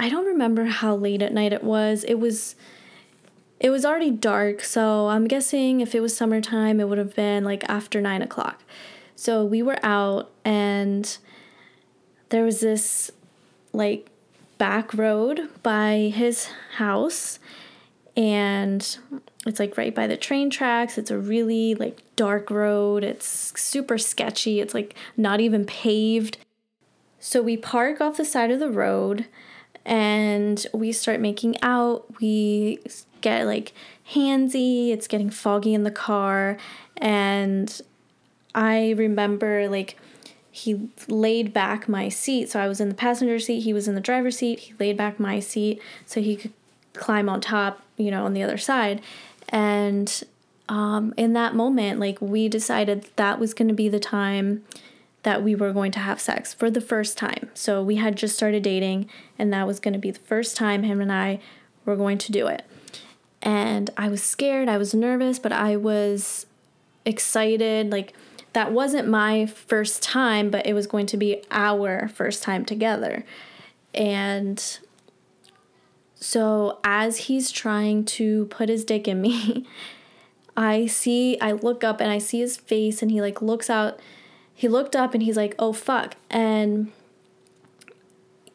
I 0.00 0.08
don't 0.08 0.26
remember 0.26 0.64
how 0.64 0.94
late 0.94 1.22
at 1.22 1.32
night 1.32 1.52
it 1.52 1.64
was. 1.64 2.04
It 2.04 2.14
was 2.16 2.54
it 3.60 3.70
was 3.70 3.84
already 3.84 4.10
dark, 4.10 4.62
so 4.62 5.08
I'm 5.08 5.26
guessing 5.26 5.80
if 5.80 5.94
it 5.94 6.00
was 6.00 6.16
summertime, 6.16 6.80
it 6.80 6.88
would 6.88 6.98
have 6.98 7.14
been 7.14 7.44
like 7.44 7.68
after 7.68 8.00
nine 8.00 8.22
o'clock. 8.22 8.62
So 9.16 9.44
we 9.44 9.62
were 9.62 9.78
out, 9.82 10.30
and 10.44 11.16
there 12.28 12.44
was 12.44 12.60
this 12.60 13.10
like 13.72 14.10
back 14.58 14.94
road 14.94 15.48
by 15.62 16.12
his 16.14 16.48
house, 16.76 17.38
and 18.16 18.98
it's 19.46 19.58
like 19.58 19.76
right 19.76 19.94
by 19.94 20.06
the 20.06 20.16
train 20.16 20.50
tracks. 20.50 20.98
It's 20.98 21.10
a 21.10 21.18
really 21.18 21.74
like 21.74 22.02
dark 22.16 22.50
road. 22.50 23.02
It's 23.02 23.52
super 23.58 23.98
sketchy. 23.98 24.60
It's 24.60 24.74
like 24.74 24.94
not 25.16 25.40
even 25.40 25.64
paved. 25.64 26.38
So 27.20 27.42
we 27.42 27.56
park 27.56 28.00
off 28.00 28.16
the 28.16 28.24
side 28.24 28.50
of 28.50 28.60
the 28.60 28.70
road 28.70 29.26
and 29.84 30.66
we 30.72 30.92
start 30.92 31.20
making 31.20 31.60
out. 31.62 32.20
We 32.20 32.80
get 33.20 33.46
like 33.46 33.72
handsy, 34.12 34.90
it's 34.90 35.06
getting 35.06 35.30
foggy 35.30 35.74
in 35.74 35.84
the 35.84 35.90
car. 35.90 36.56
And 36.96 37.80
I 38.54 38.90
remember 38.90 39.68
like 39.68 39.96
he 40.50 40.88
laid 41.06 41.52
back 41.52 41.88
my 41.88 42.08
seat. 42.08 42.50
So 42.50 42.60
I 42.60 42.68
was 42.68 42.80
in 42.80 42.88
the 42.88 42.94
passenger 42.94 43.38
seat, 43.38 43.60
he 43.60 43.72
was 43.72 43.86
in 43.86 43.94
the 43.94 44.00
driver's 44.00 44.38
seat. 44.38 44.58
He 44.60 44.74
laid 44.78 44.96
back 44.96 45.20
my 45.20 45.40
seat 45.40 45.80
so 46.06 46.20
he 46.20 46.36
could 46.36 46.52
climb 46.94 47.28
on 47.28 47.40
top, 47.40 47.82
you 47.96 48.10
know, 48.10 48.24
on 48.24 48.34
the 48.34 48.42
other 48.42 48.58
side. 48.58 49.00
And 49.50 50.22
um, 50.68 51.14
in 51.16 51.32
that 51.34 51.54
moment, 51.54 52.00
like 52.00 52.20
we 52.20 52.48
decided 52.48 53.08
that 53.16 53.38
was 53.38 53.54
going 53.54 53.68
to 53.68 53.74
be 53.74 53.88
the 53.88 54.00
time 54.00 54.64
that 55.22 55.42
we 55.42 55.54
were 55.54 55.72
going 55.72 55.92
to 55.92 55.98
have 55.98 56.20
sex 56.20 56.54
for 56.54 56.70
the 56.70 56.80
first 56.80 57.18
time. 57.18 57.50
So 57.54 57.82
we 57.82 57.96
had 57.96 58.16
just 58.16 58.36
started 58.36 58.62
dating, 58.62 59.08
and 59.38 59.52
that 59.52 59.66
was 59.66 59.80
going 59.80 59.94
to 59.94 59.98
be 59.98 60.10
the 60.10 60.20
first 60.20 60.56
time 60.56 60.82
him 60.82 61.00
and 61.00 61.12
I 61.12 61.40
were 61.84 61.96
going 61.96 62.18
to 62.18 62.32
do 62.32 62.46
it 62.46 62.64
and 63.42 63.90
I 63.96 64.08
was 64.08 64.22
scared, 64.22 64.68
I 64.68 64.78
was 64.78 64.94
nervous, 64.94 65.38
but 65.38 65.52
I 65.52 65.76
was 65.76 66.46
excited. 67.04 67.90
Like, 67.90 68.14
that 68.52 68.72
wasn't 68.72 69.08
my 69.08 69.46
first 69.46 70.02
time, 70.02 70.50
but 70.50 70.66
it 70.66 70.74
was 70.74 70.86
going 70.86 71.06
to 71.06 71.16
be 71.16 71.42
our 71.50 72.08
first 72.08 72.42
time 72.42 72.64
together. 72.64 73.24
And 73.94 74.62
so, 76.14 76.78
as 76.82 77.16
he's 77.18 77.50
trying 77.50 78.04
to 78.06 78.46
put 78.46 78.68
his 78.68 78.84
dick 78.84 79.06
in 79.06 79.20
me, 79.20 79.66
I 80.56 80.86
see, 80.86 81.38
I 81.40 81.52
look 81.52 81.84
up 81.84 82.00
and 82.00 82.10
I 82.10 82.18
see 82.18 82.40
his 82.40 82.56
face, 82.56 83.00
and 83.00 83.10
he 83.10 83.20
like 83.20 83.40
looks 83.40 83.70
out. 83.70 84.00
He 84.52 84.66
looked 84.66 84.96
up 84.96 85.14
and 85.14 85.22
he's 85.22 85.36
like, 85.36 85.54
oh 85.60 85.72
fuck. 85.72 86.16
And 86.30 86.90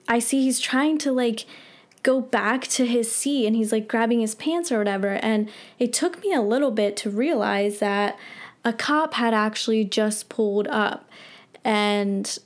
I 0.06 0.20
see 0.20 0.44
he's 0.44 0.60
trying 0.60 0.98
to 0.98 1.14
like 1.14 1.46
go 2.04 2.20
back 2.20 2.68
to 2.68 2.86
his 2.86 3.12
seat 3.12 3.48
and 3.48 3.56
he's 3.56 3.72
like 3.72 3.88
grabbing 3.88 4.20
his 4.20 4.36
pants 4.36 4.72
or 4.72 4.78
whatever. 4.78 5.14
And 5.14 5.50
it 5.80 5.94
took 5.94 6.22
me 6.22 6.34
a 6.34 6.42
little 6.42 6.72
bit 6.72 6.98
to 6.98 7.10
realize 7.10 7.80
that 7.80 8.20
a 8.66 8.74
cop 8.74 9.16
had 9.16 9.34
actually 9.34 9.86
just 9.86 10.30
pulled 10.30 10.68
up. 10.68 11.10
And 11.64 12.38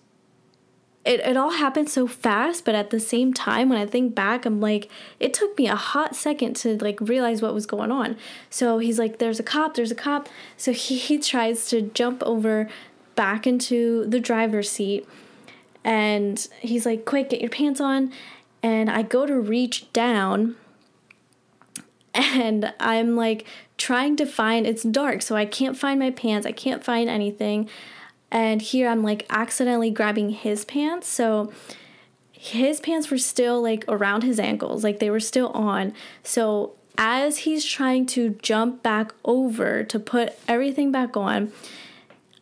it, 1.03 1.21
it 1.21 1.37
all 1.37 1.51
happened 1.51 1.89
so 1.89 2.05
fast, 2.05 2.65
but 2.65 2.75
at 2.75 2.91
the 2.91 2.99
same 2.99 3.33
time, 3.33 3.69
when 3.69 3.79
I 3.79 3.85
think 3.85 4.13
back, 4.13 4.45
I'm 4.45 4.59
like, 4.59 4.91
it 5.19 5.33
took 5.33 5.57
me 5.57 5.67
a 5.67 5.75
hot 5.75 6.15
second 6.15 6.55
to 6.57 6.77
like 6.77 6.99
realize 7.01 7.41
what 7.41 7.53
was 7.53 7.65
going 7.65 7.91
on. 7.91 8.17
So 8.49 8.77
he's 8.77 8.99
like, 8.99 9.17
there's 9.17 9.39
a 9.39 9.43
cop, 9.43 9.73
there's 9.75 9.91
a 9.91 9.95
cop. 9.95 10.29
So 10.55 10.71
he, 10.71 10.97
he 10.97 11.17
tries 11.17 11.67
to 11.69 11.81
jump 11.81 12.21
over 12.23 12.69
back 13.15 13.47
into 13.47 14.05
the 14.05 14.19
driver's 14.19 14.69
seat 14.69 15.07
and 15.83 16.45
he's 16.59 16.85
like, 16.85 17.05
quick, 17.05 17.29
get 17.29 17.39
your 17.39 17.49
pants 17.49 17.79
on 17.79 18.11
and 18.63 18.89
I 18.89 19.01
go 19.01 19.25
to 19.25 19.39
reach 19.39 19.91
down 19.93 20.55
and 22.13 22.73
I'm 22.79 23.15
like 23.15 23.45
trying 23.77 24.15
to 24.17 24.25
find 24.25 24.65
it's 24.65 24.83
dark 24.83 25.21
so 25.21 25.35
I 25.35 25.45
can't 25.45 25.77
find 25.77 25.99
my 25.99 26.11
pants. 26.11 26.47
I 26.47 26.51
can't 26.51 26.83
find 26.83 27.09
anything. 27.09 27.69
And 28.31 28.61
here 28.61 28.89
I'm 28.89 29.03
like 29.03 29.25
accidentally 29.29 29.91
grabbing 29.91 30.31
his 30.31 30.65
pants. 30.65 31.07
So 31.07 31.51
his 32.31 32.79
pants 32.79 33.09
were 33.09 33.17
still 33.17 33.61
like 33.61 33.85
around 33.87 34.23
his 34.23 34.39
ankles, 34.39 34.83
like 34.83 34.99
they 34.99 35.09
were 35.09 35.19
still 35.19 35.49
on. 35.49 35.93
So 36.23 36.73
as 36.97 37.39
he's 37.39 37.63
trying 37.63 38.05
to 38.07 38.31
jump 38.41 38.81
back 38.81 39.13
over 39.23 39.83
to 39.83 39.99
put 39.99 40.33
everything 40.47 40.91
back 40.91 41.15
on, 41.15 41.51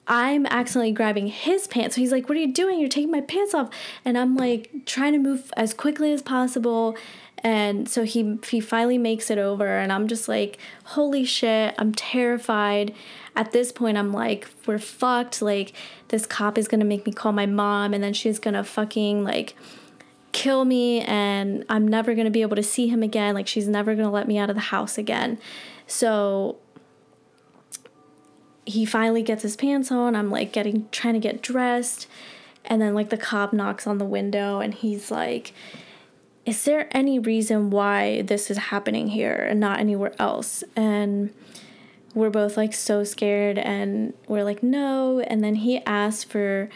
I'm 0.07 0.45
accidentally 0.47 0.91
grabbing 0.91 1.27
his 1.27 1.67
pants. 1.67 1.95
So 1.95 2.01
he's 2.01 2.11
like, 2.11 2.29
What 2.29 2.37
are 2.37 2.41
you 2.41 2.53
doing? 2.53 2.79
You're 2.79 2.89
taking 2.89 3.11
my 3.11 3.21
pants 3.21 3.53
off. 3.53 3.69
And 4.03 4.17
I'm 4.17 4.35
like 4.35 4.71
trying 4.85 5.13
to 5.13 5.19
move 5.19 5.51
as 5.57 5.73
quickly 5.73 6.13
as 6.13 6.21
possible. 6.21 6.95
And 7.39 7.87
so 7.87 8.03
he 8.03 8.39
he 8.47 8.59
finally 8.59 8.97
makes 8.97 9.29
it 9.29 9.37
over 9.37 9.67
and 9.67 9.91
I'm 9.91 10.07
just 10.07 10.27
like, 10.27 10.57
holy 10.83 11.25
shit, 11.25 11.75
I'm 11.77 11.93
terrified. 11.93 12.93
At 13.35 13.51
this 13.51 13.71
point 13.71 13.97
I'm 13.97 14.11
like, 14.11 14.47
we're 14.65 14.79
fucked. 14.79 15.41
Like 15.41 15.73
this 16.07 16.25
cop 16.25 16.57
is 16.57 16.67
gonna 16.67 16.85
make 16.85 17.05
me 17.05 17.11
call 17.11 17.33
my 17.33 17.45
mom 17.45 17.93
and 17.93 18.03
then 18.03 18.13
she's 18.13 18.39
gonna 18.39 18.63
fucking 18.63 19.23
like 19.23 19.55
kill 20.31 20.65
me 20.65 21.01
and 21.01 21.65
I'm 21.69 21.87
never 21.87 22.15
gonna 22.15 22.31
be 22.31 22.41
able 22.41 22.55
to 22.55 22.63
see 22.63 22.87
him 22.87 23.03
again. 23.03 23.35
Like 23.35 23.47
she's 23.47 23.67
never 23.67 23.93
gonna 23.95 24.11
let 24.11 24.27
me 24.27 24.37
out 24.37 24.49
of 24.49 24.55
the 24.55 24.61
house 24.61 24.97
again. 24.97 25.37
So 25.87 26.57
he 28.65 28.85
finally 28.85 29.23
gets 29.23 29.43
his 29.43 29.55
pants 29.55 29.91
on. 29.91 30.15
I'm 30.15 30.29
like 30.29 30.51
getting 30.51 30.87
trying 30.91 31.13
to 31.13 31.19
get 31.19 31.41
dressed. 31.41 32.07
And 32.65 32.81
then 32.81 32.95
like 32.95 33.09
the 33.09 33.17
cop 33.17 33.53
knocks 33.53 33.85
on 33.85 33.99
the 33.99 34.05
window 34.05 34.59
and 34.59 34.73
he's 34.73 35.11
like, 35.11 35.53
Is 36.45 36.63
there 36.65 36.87
any 36.91 37.19
reason 37.19 37.69
why 37.69 38.23
this 38.23 38.49
is 38.49 38.57
happening 38.57 39.09
here 39.09 39.35
and 39.35 39.59
not 39.59 39.79
anywhere 39.79 40.13
else? 40.19 40.63
And 40.75 41.31
we're 42.15 42.29
both 42.29 42.57
like 42.57 42.73
so 42.73 43.03
scared 43.03 43.59
and 43.59 44.13
we're 44.27 44.43
like 44.43 44.63
no 44.63 45.19
and 45.19 45.43
then 45.43 45.55
he 45.55 45.83
asks 45.85 46.23
for 46.23 46.69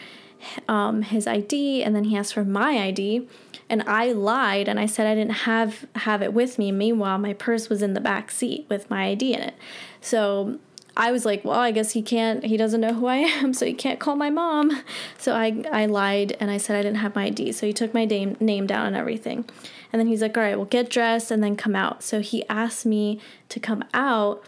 um, 0.67 1.02
his 1.02 1.25
id 1.25 1.84
and 1.84 1.95
then 1.95 2.04
he 2.04 2.15
asked 2.15 2.34
for 2.34 2.43
my 2.43 2.78
id 2.78 3.28
and 3.69 3.82
i 3.84 4.12
lied 4.12 4.67
and 4.67 4.80
i 4.80 4.86
said 4.86 5.08
i 5.08 5.15
didn't 5.15 5.32
have 5.32 5.88
have 5.95 6.21
it 6.21 6.34
with 6.34 6.60
me 6.60 6.71
meanwhile 6.71 7.17
my 7.17 7.34
purse 7.34 7.69
was 7.69 7.82
in 7.82 7.93
the 7.93 8.02
back 8.02 8.30
seat 8.30 8.65
with 8.69 8.89
my 8.89 9.08
id 9.08 9.34
in 9.34 9.41
it 9.41 9.56
so 10.02 10.60
I 10.99 11.13
was 11.13 11.23
like, 11.23 11.45
well, 11.45 11.57
I 11.57 11.71
guess 11.71 11.91
he 11.93 12.01
can't, 12.01 12.43
he 12.43 12.57
doesn't 12.57 12.81
know 12.81 12.93
who 12.93 13.07
I 13.07 13.15
am, 13.15 13.53
so 13.55 13.65
he 13.65 13.73
can't 13.73 14.01
call 14.01 14.17
my 14.17 14.29
mom. 14.29 14.83
So 15.17 15.33
I, 15.33 15.63
I 15.71 15.85
lied 15.85 16.35
and 16.41 16.51
I 16.51 16.57
said 16.57 16.75
I 16.75 16.81
didn't 16.81 16.97
have 16.97 17.15
my 17.15 17.25
ID. 17.25 17.53
So 17.53 17.65
he 17.65 17.71
took 17.71 17.93
my 17.93 18.03
name, 18.03 18.35
name 18.41 18.67
down 18.67 18.88
and 18.88 18.95
everything. 18.97 19.45
And 19.93 19.99
then 19.99 20.07
he's 20.07 20.21
like, 20.21 20.38
all 20.38 20.43
right, 20.43 20.57
well, 20.57 20.65
get 20.65 20.89
dressed 20.89 21.31
and 21.31 21.41
then 21.41 21.55
come 21.55 21.73
out. 21.73 22.03
So 22.03 22.19
he 22.19 22.47
asked 22.49 22.85
me 22.85 23.21
to 23.47 23.62
come 23.62 23.85
out. 23.93 24.43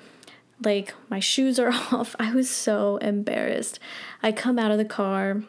Like, 0.64 0.94
my 1.10 1.22
shoes 1.22 1.58
are 1.58 1.72
off. 1.92 2.18
I 2.20 2.34
was 2.34 2.50
so 2.50 2.98
embarrassed. 2.98 3.80
I 4.22 4.34
come 4.34 4.60
out 4.60 4.72
of 4.72 4.78
the 4.78 4.86
car. 4.86 5.44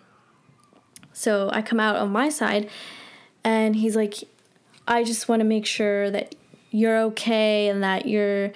So 1.12 1.50
I 1.52 1.62
come 1.62 1.80
out 1.80 1.96
on 1.96 2.10
my 2.10 2.28
side 2.28 2.70
and 3.42 3.74
he's 3.74 3.96
like, 3.96 4.14
I 4.86 5.02
just 5.02 5.28
want 5.28 5.40
to 5.40 5.44
make 5.44 5.66
sure 5.66 6.12
that 6.12 6.36
you're 6.70 6.98
okay 7.00 7.68
and 7.68 7.82
that 7.82 8.06
you're 8.06 8.52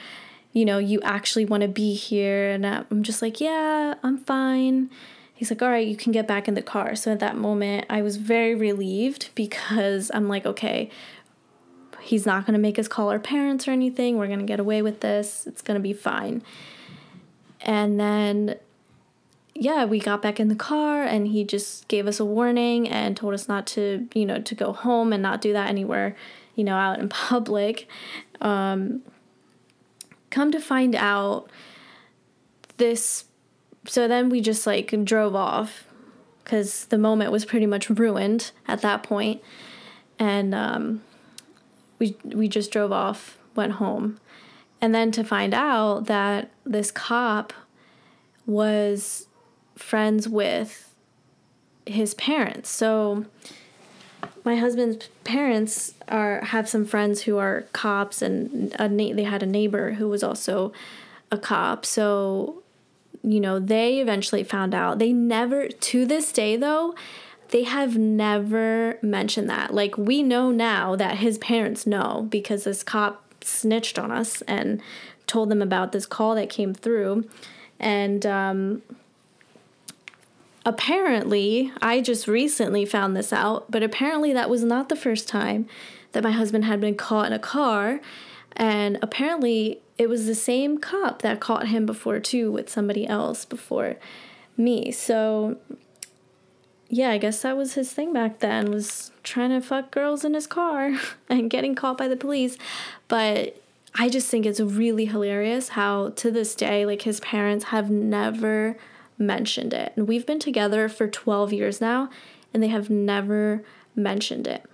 you 0.57 0.64
know, 0.64 0.79
you 0.79 0.99
actually 1.03 1.45
want 1.45 1.61
to 1.61 1.69
be 1.69 1.92
here. 1.92 2.49
And 2.49 2.64
I'm 2.64 3.03
just 3.03 3.21
like, 3.21 3.42
yeah, 3.42 3.92
I'm 4.03 4.16
fine. 4.16 4.88
He's 5.35 5.51
like, 5.51 5.61
all 5.61 5.69
right, 5.69 5.87
you 5.87 5.97
can 5.99 6.12
get 6.12 6.27
back 6.27 6.49
in 6.49 6.55
the 6.55 6.62
car. 6.62 6.97
So 6.97 7.12
at 7.12 7.21
that 7.21 7.37
moment, 7.37 7.85
I 7.90 8.01
was 8.01 8.16
very 8.16 8.55
relieved 8.55 9.29
because 9.35 10.11
I'm 10.14 10.31
like, 10.31 10.47
okay, 10.47 10.88
he's 12.01 12.25
not 12.25 12.47
going 12.47 12.55
to 12.55 12.59
make 12.59 12.79
us 12.79 12.88
call 12.88 13.11
our 13.11 13.19
parents 13.19 13.69
or 13.69 13.73
anything. 13.73 14.16
We're 14.16 14.29
going 14.29 14.38
to 14.38 14.47
get 14.47 14.59
away 14.59 14.81
with 14.81 15.01
this. 15.01 15.47
It's 15.47 15.61
going 15.61 15.79
to 15.79 15.83
be 15.83 15.92
fine. 15.92 16.42
And 17.61 18.01
then, 18.01 18.57
yeah, 19.55 19.85
we 19.85 20.01
got 20.01 20.23
back 20.23 20.40
in 20.40 20.49
the 20.49 20.57
car 20.57 21.03
and 21.03 21.29
he 21.29 21.45
just 21.45 21.87
gave 21.88 22.07
us 22.07 22.19
a 22.19 22.25
warning 22.25 22.88
and 22.88 23.14
told 23.14 23.35
us 23.35 23.47
not 23.47 23.66
to, 23.66 24.09
you 24.14 24.25
know, 24.25 24.40
to 24.40 24.55
go 24.55 24.73
home 24.73 25.12
and 25.12 25.23
not 25.23 25.42
do 25.42 25.53
that 25.53 25.69
anywhere, 25.69 26.16
you 26.55 26.64
know, 26.64 26.77
out 26.77 26.99
in 26.99 27.09
public. 27.11 27.87
Um, 28.40 29.03
come 30.37 30.53
to 30.53 30.61
find 30.61 30.94
out 30.94 31.49
this 32.77 33.25
so 33.87 34.07
then 34.07 34.29
we 34.29 34.42
just 34.42 34.66
like 34.66 34.94
drove 35.05 35.35
off 35.35 35.87
because 36.44 36.85
the 36.87 36.99
moment 36.99 37.33
was 37.33 37.46
pretty 37.46 37.64
much 37.64 37.88
ruined 37.88 38.51
at 38.68 38.83
that 38.83 39.03
point. 39.03 39.42
And 40.18 40.55
um, 40.55 41.03
we 41.99 42.16
we 42.22 42.49
just 42.49 42.70
drove 42.70 42.92
off 42.92 43.38
went 43.55 43.72
home. 43.72 44.20
And 44.83 44.94
then 44.94 45.11
to 45.12 45.25
find 45.25 45.55
out 45.55 46.05
that 46.07 46.51
this 46.66 46.90
cop 46.90 47.55
was 48.44 49.29
friends 49.75 50.29
with 50.29 50.94
his 51.87 52.12
parents. 52.12 52.68
So 52.68 53.25
my 54.46 54.54
husband's 54.54 55.09
parents 55.24 55.94
are 56.06 56.40
have 56.44 56.68
some 56.68 56.87
friends 56.87 57.22
who 57.22 57.37
are 57.37 57.66
cops, 57.72 58.22
and 58.22 58.74
a 58.78 58.88
na- 58.88 59.12
they 59.12 59.24
had 59.24 59.42
a 59.42 59.46
neighbor 59.46 59.94
who 59.94 60.09
was 60.09 60.22
also 60.22 60.72
a 61.32 61.37
cop. 61.37 61.85
So, 61.85 62.62
you 63.24 63.40
know, 63.40 63.59
they 63.59 63.98
eventually 63.98 64.44
found 64.44 64.72
out. 64.72 65.00
They 65.00 65.12
never, 65.12 65.66
to 65.66 66.06
this 66.06 66.30
day 66.30 66.56
though, 66.56 66.94
they 67.48 67.64
have 67.64 67.98
never 67.98 68.98
mentioned 69.02 69.50
that. 69.50 69.74
Like 69.74 69.98
we 69.98 70.22
know 70.22 70.52
now 70.52 70.94
that 70.94 71.18
his 71.18 71.38
parents 71.38 71.85
know 71.85 72.28
because 72.30 72.62
this 72.62 72.85
cop 72.85 73.24
snitched 73.42 73.98
on 73.98 74.12
us 74.12 74.42
and 74.42 74.80
told 75.26 75.50
them 75.50 75.61
about 75.61 75.90
this 75.90 76.06
call 76.06 76.37
that 76.37 76.48
came 76.48 76.72
through, 76.72 77.28
and 77.80 78.24
um, 78.24 78.82
apparently, 80.66 81.72
I 81.81 82.00
just 82.00 82.26
recently 82.26 82.85
found 82.85 83.16
this 83.16 83.33
out, 83.33 83.70
but 83.70 83.85
apparently 83.85 84.33
that 84.33 84.50
was 84.50 84.64
not 84.64 84.88
the 84.88 84.96
first 84.96 85.29
time 85.29 85.66
that 86.12 86.24
my 86.24 86.33
husband 86.33 86.64
had 86.64 86.81
been 86.81 86.96
caught 86.96 87.29
in 87.29 87.33
a 87.33 87.38
car. 87.38 88.00
And 88.57 88.98
apparently, 89.00 89.81
it 89.96 90.09
was 90.09 90.26
the 90.26 90.35
same 90.35 90.79
cop 90.79 91.22
that 91.22 91.40
caught 91.40 91.68
him 91.68 91.87
before, 91.87 92.18
too, 92.18 92.50
with 92.50 92.68
somebody 92.68 93.07
else 93.07 93.44
before 93.44 93.96
me. 94.57 94.90
So, 94.90 95.59
yeah, 96.88 97.11
I 97.11 97.18
guess 97.18 97.42
that 97.42 97.57
was 97.57 97.74
his 97.74 97.92
thing 97.92 98.12
back 98.12 98.40
then, 98.40 98.70
was 98.72 99.12
trying 99.22 99.50
to 99.50 99.61
fuck 99.61 99.92
girls 99.92 100.24
in 100.24 100.35
his 100.35 100.48
car 100.48 100.98
and 101.29 101.48
getting 101.48 101.76
caught 101.76 101.96
by 101.96 102.09
the 102.09 102.16
police. 102.16 102.59
But 103.07 103.62
I 103.94 104.09
just 104.09 104.29
think 104.29 104.46
it's 104.46 104.61
really 104.61 105.05
hilarious 105.05 105.70
how, 105.70 106.09
to 106.16 106.33
this 106.33 106.57
day, 106.57 106.85
like 106.85 107.02
his 107.02 107.20
parents 107.20 107.66
have 107.66 107.88
never 107.88 108.76
mentioned 109.18 109.72
it. 109.72 109.92
And 109.96 110.09
we've 110.09 110.26
been 110.26 110.38
together 110.38 110.88
for 110.88 111.09
12 111.09 111.52
years 111.52 111.81
now, 111.81 112.11
and 112.52 112.62
they 112.62 112.68
have 112.68 112.90
never 112.90 113.62
mentioned 113.94 114.46
it. 114.46 114.64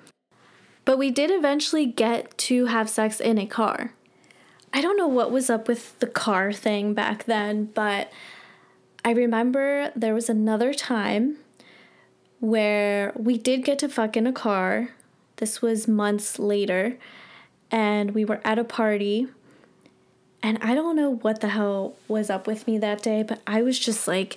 But 0.84 0.98
we 0.98 1.10
did 1.10 1.30
eventually 1.30 1.86
get 1.86 2.36
to 2.38 2.66
have 2.66 2.90
sex 2.90 3.20
in 3.20 3.38
a 3.38 3.46
car. 3.46 3.92
I 4.72 4.80
don't 4.80 4.96
know 4.96 5.08
what 5.08 5.30
was 5.30 5.50
up 5.50 5.68
with 5.68 5.98
the 5.98 6.06
car 6.06 6.52
thing 6.52 6.94
back 6.94 7.24
then, 7.24 7.66
but 7.66 8.10
I 9.04 9.12
remember 9.12 9.92
there 9.94 10.14
was 10.14 10.28
another 10.28 10.72
time 10.72 11.36
where 12.40 13.12
we 13.14 13.38
did 13.38 13.64
get 13.64 13.78
to 13.80 13.88
fuck 13.88 14.16
in 14.16 14.26
a 14.26 14.32
car. 14.32 14.90
This 15.36 15.60
was 15.62 15.86
months 15.86 16.38
later, 16.38 16.96
and 17.70 18.12
we 18.12 18.24
were 18.24 18.40
at 18.44 18.58
a 18.58 18.64
party 18.64 19.28
and 20.42 20.58
I 20.60 20.74
don't 20.74 20.96
know 20.96 21.14
what 21.16 21.40
the 21.40 21.48
hell 21.48 21.94
was 22.08 22.28
up 22.28 22.46
with 22.46 22.66
me 22.66 22.78
that 22.78 23.02
day, 23.02 23.22
but 23.22 23.40
I 23.46 23.62
was 23.62 23.78
just 23.78 24.08
like 24.08 24.36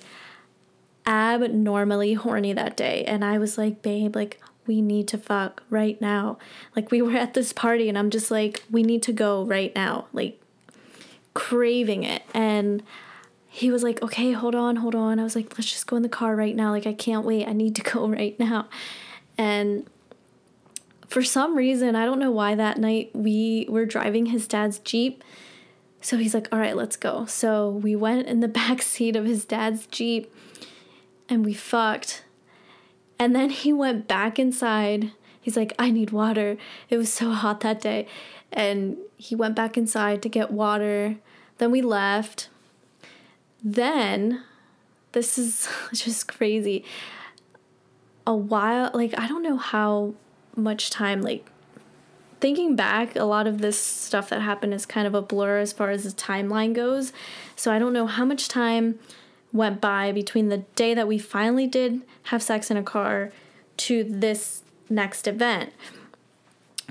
abnormally 1.06 2.14
horny 2.14 2.52
that 2.52 2.76
day. 2.76 3.04
And 3.04 3.24
I 3.24 3.38
was 3.38 3.56
like, 3.56 3.82
babe, 3.82 4.14
like, 4.14 4.40
we 4.66 4.80
need 4.80 5.06
to 5.08 5.18
fuck 5.18 5.62
right 5.70 6.00
now. 6.00 6.38
Like, 6.74 6.90
we 6.90 7.00
were 7.00 7.12
at 7.16 7.34
this 7.34 7.52
party, 7.52 7.88
and 7.88 7.96
I'm 7.96 8.10
just 8.10 8.30
like, 8.30 8.64
we 8.70 8.82
need 8.82 9.02
to 9.04 9.12
go 9.12 9.44
right 9.44 9.74
now. 9.74 10.06
Like, 10.12 10.40
craving 11.34 12.02
it. 12.02 12.22
And 12.34 12.82
he 13.46 13.70
was 13.70 13.82
like, 13.82 14.02
okay, 14.02 14.32
hold 14.32 14.54
on, 14.54 14.76
hold 14.76 14.94
on. 14.94 15.20
I 15.20 15.22
was 15.22 15.36
like, 15.36 15.56
let's 15.56 15.70
just 15.70 15.86
go 15.86 15.96
in 15.96 16.02
the 16.02 16.08
car 16.08 16.34
right 16.34 16.54
now. 16.54 16.70
Like, 16.70 16.86
I 16.86 16.92
can't 16.92 17.24
wait. 17.24 17.46
I 17.46 17.52
need 17.52 17.76
to 17.76 17.82
go 17.82 18.08
right 18.08 18.38
now. 18.40 18.66
And 19.38 19.88
for 21.06 21.22
some 21.22 21.56
reason, 21.56 21.94
I 21.94 22.04
don't 22.04 22.18
know 22.18 22.32
why 22.32 22.54
that 22.56 22.78
night 22.78 23.10
we 23.14 23.66
were 23.68 23.86
driving 23.86 24.26
his 24.26 24.48
dad's 24.48 24.78
Jeep 24.80 25.22
so 26.00 26.16
he's 26.16 26.34
like, 26.34 26.48
all 26.52 26.58
right, 26.58 26.76
let's 26.76 26.96
go. 26.96 27.26
So 27.26 27.70
we 27.70 27.96
went 27.96 28.26
in 28.26 28.40
the 28.40 28.48
back 28.62 28.82
seat 28.82 29.16
of 29.16 29.24
his 29.24 29.44
dad's 29.44 29.86
Jeep 29.86 30.32
and 31.28 31.44
we 31.44 31.54
fucked. 31.54 32.24
And 33.18 33.34
then 33.34 33.50
he 33.50 33.72
went 33.72 34.06
back 34.06 34.38
inside. 34.38 35.12
He's 35.40 35.56
like, 35.56 35.72
I 35.78 35.90
need 35.90 36.10
water. 36.10 36.56
It 36.90 36.96
was 36.96 37.12
so 37.12 37.30
hot 37.30 37.60
that 37.60 37.80
day. 37.80 38.06
And 38.52 38.98
he 39.16 39.34
went 39.34 39.56
back 39.56 39.76
inside 39.76 40.22
to 40.22 40.28
get 40.28 40.50
water. 40.50 41.16
Then 41.58 41.70
we 41.70 41.82
left. 41.82 42.48
Then, 43.64 44.42
this 45.12 45.38
is 45.38 45.68
just 45.92 46.28
crazy. 46.28 46.84
A 48.26 48.36
while, 48.36 48.90
like, 48.92 49.18
I 49.18 49.26
don't 49.28 49.42
know 49.42 49.56
how 49.56 50.14
much 50.54 50.90
time, 50.90 51.22
like, 51.22 51.50
thinking 52.40 52.76
back, 52.76 53.16
a 53.16 53.24
lot 53.24 53.46
of 53.46 53.60
this 53.60 53.78
stuff 53.78 54.28
that 54.30 54.40
happened 54.40 54.74
is 54.74 54.86
kind 54.86 55.06
of 55.06 55.14
a 55.14 55.22
blur 55.22 55.58
as 55.58 55.72
far 55.72 55.90
as 55.90 56.04
the 56.04 56.10
timeline 56.10 56.74
goes. 56.74 57.12
So 57.54 57.72
I 57.72 57.78
don't 57.78 57.92
know 57.92 58.06
how 58.06 58.24
much 58.24 58.48
time 58.48 58.98
went 59.52 59.80
by 59.80 60.12
between 60.12 60.48
the 60.48 60.58
day 60.74 60.94
that 60.94 61.08
we 61.08 61.18
finally 61.18 61.66
did 61.66 62.02
have 62.24 62.42
sex 62.42 62.70
in 62.70 62.76
a 62.76 62.82
car 62.82 63.32
to 63.78 64.04
this 64.04 64.62
next 64.88 65.26
event. 65.26 65.72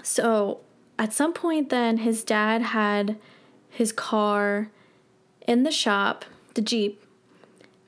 So 0.02 0.62
at 0.98 1.14
some 1.14 1.34
point, 1.34 1.70
then 1.70 1.98
his 1.98 2.24
dad 2.24 2.62
had 2.62 3.18
his 3.70 3.92
car 3.92 4.70
in 5.48 5.64
the 5.64 5.72
shop, 5.72 6.26
the 6.54 6.62
Jeep, 6.62 7.04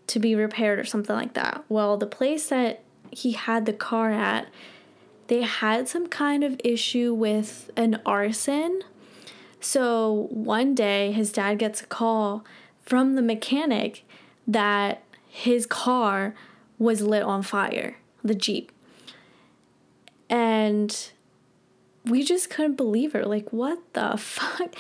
to 0.07 0.19
be 0.19 0.35
repaired 0.35 0.79
or 0.79 0.85
something 0.85 1.15
like 1.15 1.33
that. 1.33 1.63
Well, 1.69 1.97
the 1.97 2.07
place 2.07 2.49
that 2.49 2.83
he 3.11 3.31
had 3.31 3.65
the 3.65 3.73
car 3.73 4.11
at 4.11 4.47
they 5.27 5.41
had 5.41 5.87
some 5.87 6.07
kind 6.07 6.43
of 6.43 6.59
issue 6.63 7.13
with 7.13 7.69
an 7.75 7.99
arson. 8.05 8.81
So 9.59 10.27
one 10.29 10.75
day, 10.75 11.11
his 11.11 11.31
dad 11.31 11.59
gets 11.59 11.81
a 11.81 11.85
call 11.85 12.45
from 12.81 13.15
the 13.15 13.21
mechanic 13.21 14.03
that 14.47 15.03
his 15.27 15.65
car 15.65 16.33
was 16.79 17.01
lit 17.01 17.23
on 17.23 17.43
fire, 17.43 17.97
the 18.23 18.35
Jeep. 18.35 18.71
And 20.29 21.11
we 22.05 22.23
just 22.23 22.49
couldn't 22.49 22.75
believe 22.75 23.13
it. 23.15 23.27
Like, 23.27 23.51
what 23.51 23.79
the 23.93 24.15
fuck? 24.17 24.73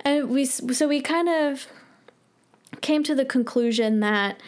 And 0.00 0.30
we, 0.30 0.44
so 0.44 0.88
we 0.88 1.00
kind 1.00 1.28
of 1.28 1.66
came 2.80 3.02
to 3.04 3.14
the 3.14 3.24
conclusion 3.24 4.00
that 4.00 4.40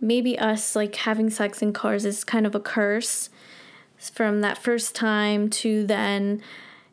maybe 0.00 0.38
us, 0.38 0.74
like, 0.74 0.94
having 0.96 1.30
sex 1.30 1.62
in 1.62 1.72
cars 1.72 2.04
is 2.04 2.24
kind 2.24 2.46
of 2.46 2.54
a 2.54 2.60
curse 2.60 3.30
from 4.10 4.40
that 4.40 4.58
first 4.58 4.94
time 4.94 5.48
to 5.50 5.86
then, 5.86 6.42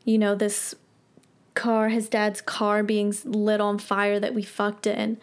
you 0.03 0.17
know, 0.17 0.35
this 0.35 0.75
car, 1.53 1.89
his 1.89 2.09
dad's 2.09 2.41
car 2.41 2.83
being 2.83 3.13
lit 3.25 3.61
on 3.61 3.77
fire 3.77 4.19
that 4.19 4.33
we 4.33 4.43
fucked 4.43 4.87
in. 4.87 5.17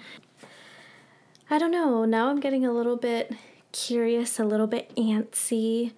I 1.50 1.58
don't 1.58 1.70
know. 1.70 2.04
Now 2.04 2.28
I'm 2.28 2.40
getting 2.40 2.66
a 2.66 2.72
little 2.72 2.96
bit 2.96 3.32
curious, 3.72 4.38
a 4.38 4.44
little 4.44 4.66
bit 4.66 4.94
antsy. 4.96 5.92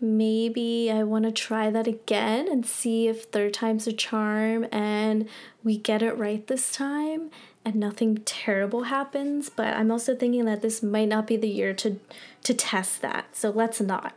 Maybe 0.00 0.90
I 0.92 1.02
want 1.02 1.24
to 1.24 1.32
try 1.32 1.70
that 1.70 1.86
again 1.86 2.48
and 2.50 2.64
see 2.64 3.08
if 3.08 3.24
third 3.24 3.54
time's 3.54 3.86
a 3.86 3.92
charm 3.92 4.66
and 4.70 5.28
we 5.64 5.76
get 5.76 6.02
it 6.02 6.16
right 6.16 6.46
this 6.46 6.72
time 6.72 7.30
and 7.64 7.76
nothing 7.76 8.18
terrible 8.24 8.84
happens. 8.84 9.50
But 9.50 9.74
I'm 9.74 9.90
also 9.90 10.14
thinking 10.14 10.44
that 10.44 10.62
this 10.62 10.82
might 10.82 11.08
not 11.08 11.26
be 11.26 11.36
the 11.36 11.48
year 11.48 11.74
to 11.74 11.98
to 12.44 12.54
test 12.54 13.02
that. 13.02 13.36
So 13.36 13.50
let's 13.50 13.80
not. 13.80 14.14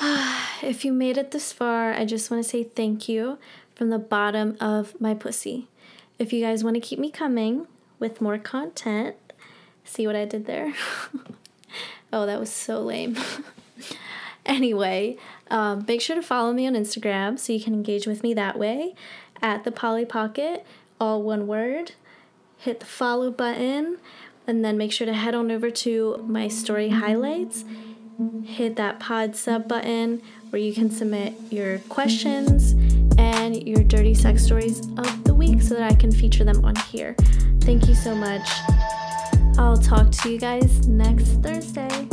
if 0.62 0.84
you 0.84 0.92
made 0.92 1.18
it 1.18 1.30
this 1.30 1.52
far, 1.52 1.92
I 1.92 2.04
just 2.04 2.30
want 2.30 2.42
to 2.42 2.48
say 2.48 2.64
thank 2.64 3.08
you 3.08 3.38
from 3.74 3.90
the 3.90 3.98
bottom 3.98 4.56
of 4.60 4.98
my 5.00 5.14
pussy. 5.14 5.68
If 6.18 6.32
you 6.32 6.42
guys 6.42 6.64
want 6.64 6.74
to 6.74 6.80
keep 6.80 6.98
me 6.98 7.10
coming 7.10 7.66
with 7.98 8.20
more 8.20 8.38
content, 8.38 9.16
see 9.84 10.06
what 10.06 10.16
I 10.16 10.24
did 10.24 10.46
there? 10.46 10.74
oh, 12.12 12.24
that 12.24 12.40
was 12.40 12.50
so 12.50 12.80
lame. 12.80 13.18
anyway, 14.46 15.18
um, 15.50 15.84
make 15.86 16.00
sure 16.00 16.16
to 16.16 16.22
follow 16.22 16.52
me 16.52 16.66
on 16.66 16.74
Instagram 16.74 17.38
so 17.38 17.52
you 17.52 17.60
can 17.60 17.74
engage 17.74 18.06
with 18.06 18.22
me 18.22 18.32
that 18.34 18.58
way 18.58 18.94
at 19.42 19.64
the 19.64 19.72
Polly 19.72 20.06
Pocket, 20.06 20.64
all 20.98 21.22
one 21.22 21.46
word. 21.46 21.92
Hit 22.56 22.80
the 22.80 22.86
follow 22.86 23.30
button 23.30 23.98
and 24.46 24.64
then 24.64 24.78
make 24.78 24.92
sure 24.92 25.06
to 25.06 25.14
head 25.14 25.34
on 25.34 25.50
over 25.50 25.70
to 25.70 26.24
my 26.26 26.48
story 26.48 26.90
highlights. 26.90 27.64
Hit 28.44 28.76
that 28.76 29.00
pod 29.00 29.34
sub 29.34 29.66
button 29.68 30.20
where 30.50 30.60
you 30.60 30.72
can 30.72 30.90
submit 30.90 31.34
your 31.50 31.78
questions 31.88 32.72
and 33.18 33.66
your 33.66 33.82
dirty 33.82 34.14
sex 34.14 34.44
stories 34.44 34.80
of 34.98 35.24
the 35.24 35.32
week 35.32 35.62
so 35.62 35.74
that 35.74 35.90
I 35.90 35.94
can 35.94 36.12
feature 36.12 36.44
them 36.44 36.64
on 36.64 36.76
here. 36.76 37.14
Thank 37.60 37.88
you 37.88 37.94
so 37.94 38.14
much. 38.14 38.48
I'll 39.58 39.78
talk 39.78 40.10
to 40.10 40.30
you 40.30 40.38
guys 40.38 40.86
next 40.86 41.28
Thursday. 41.42 42.08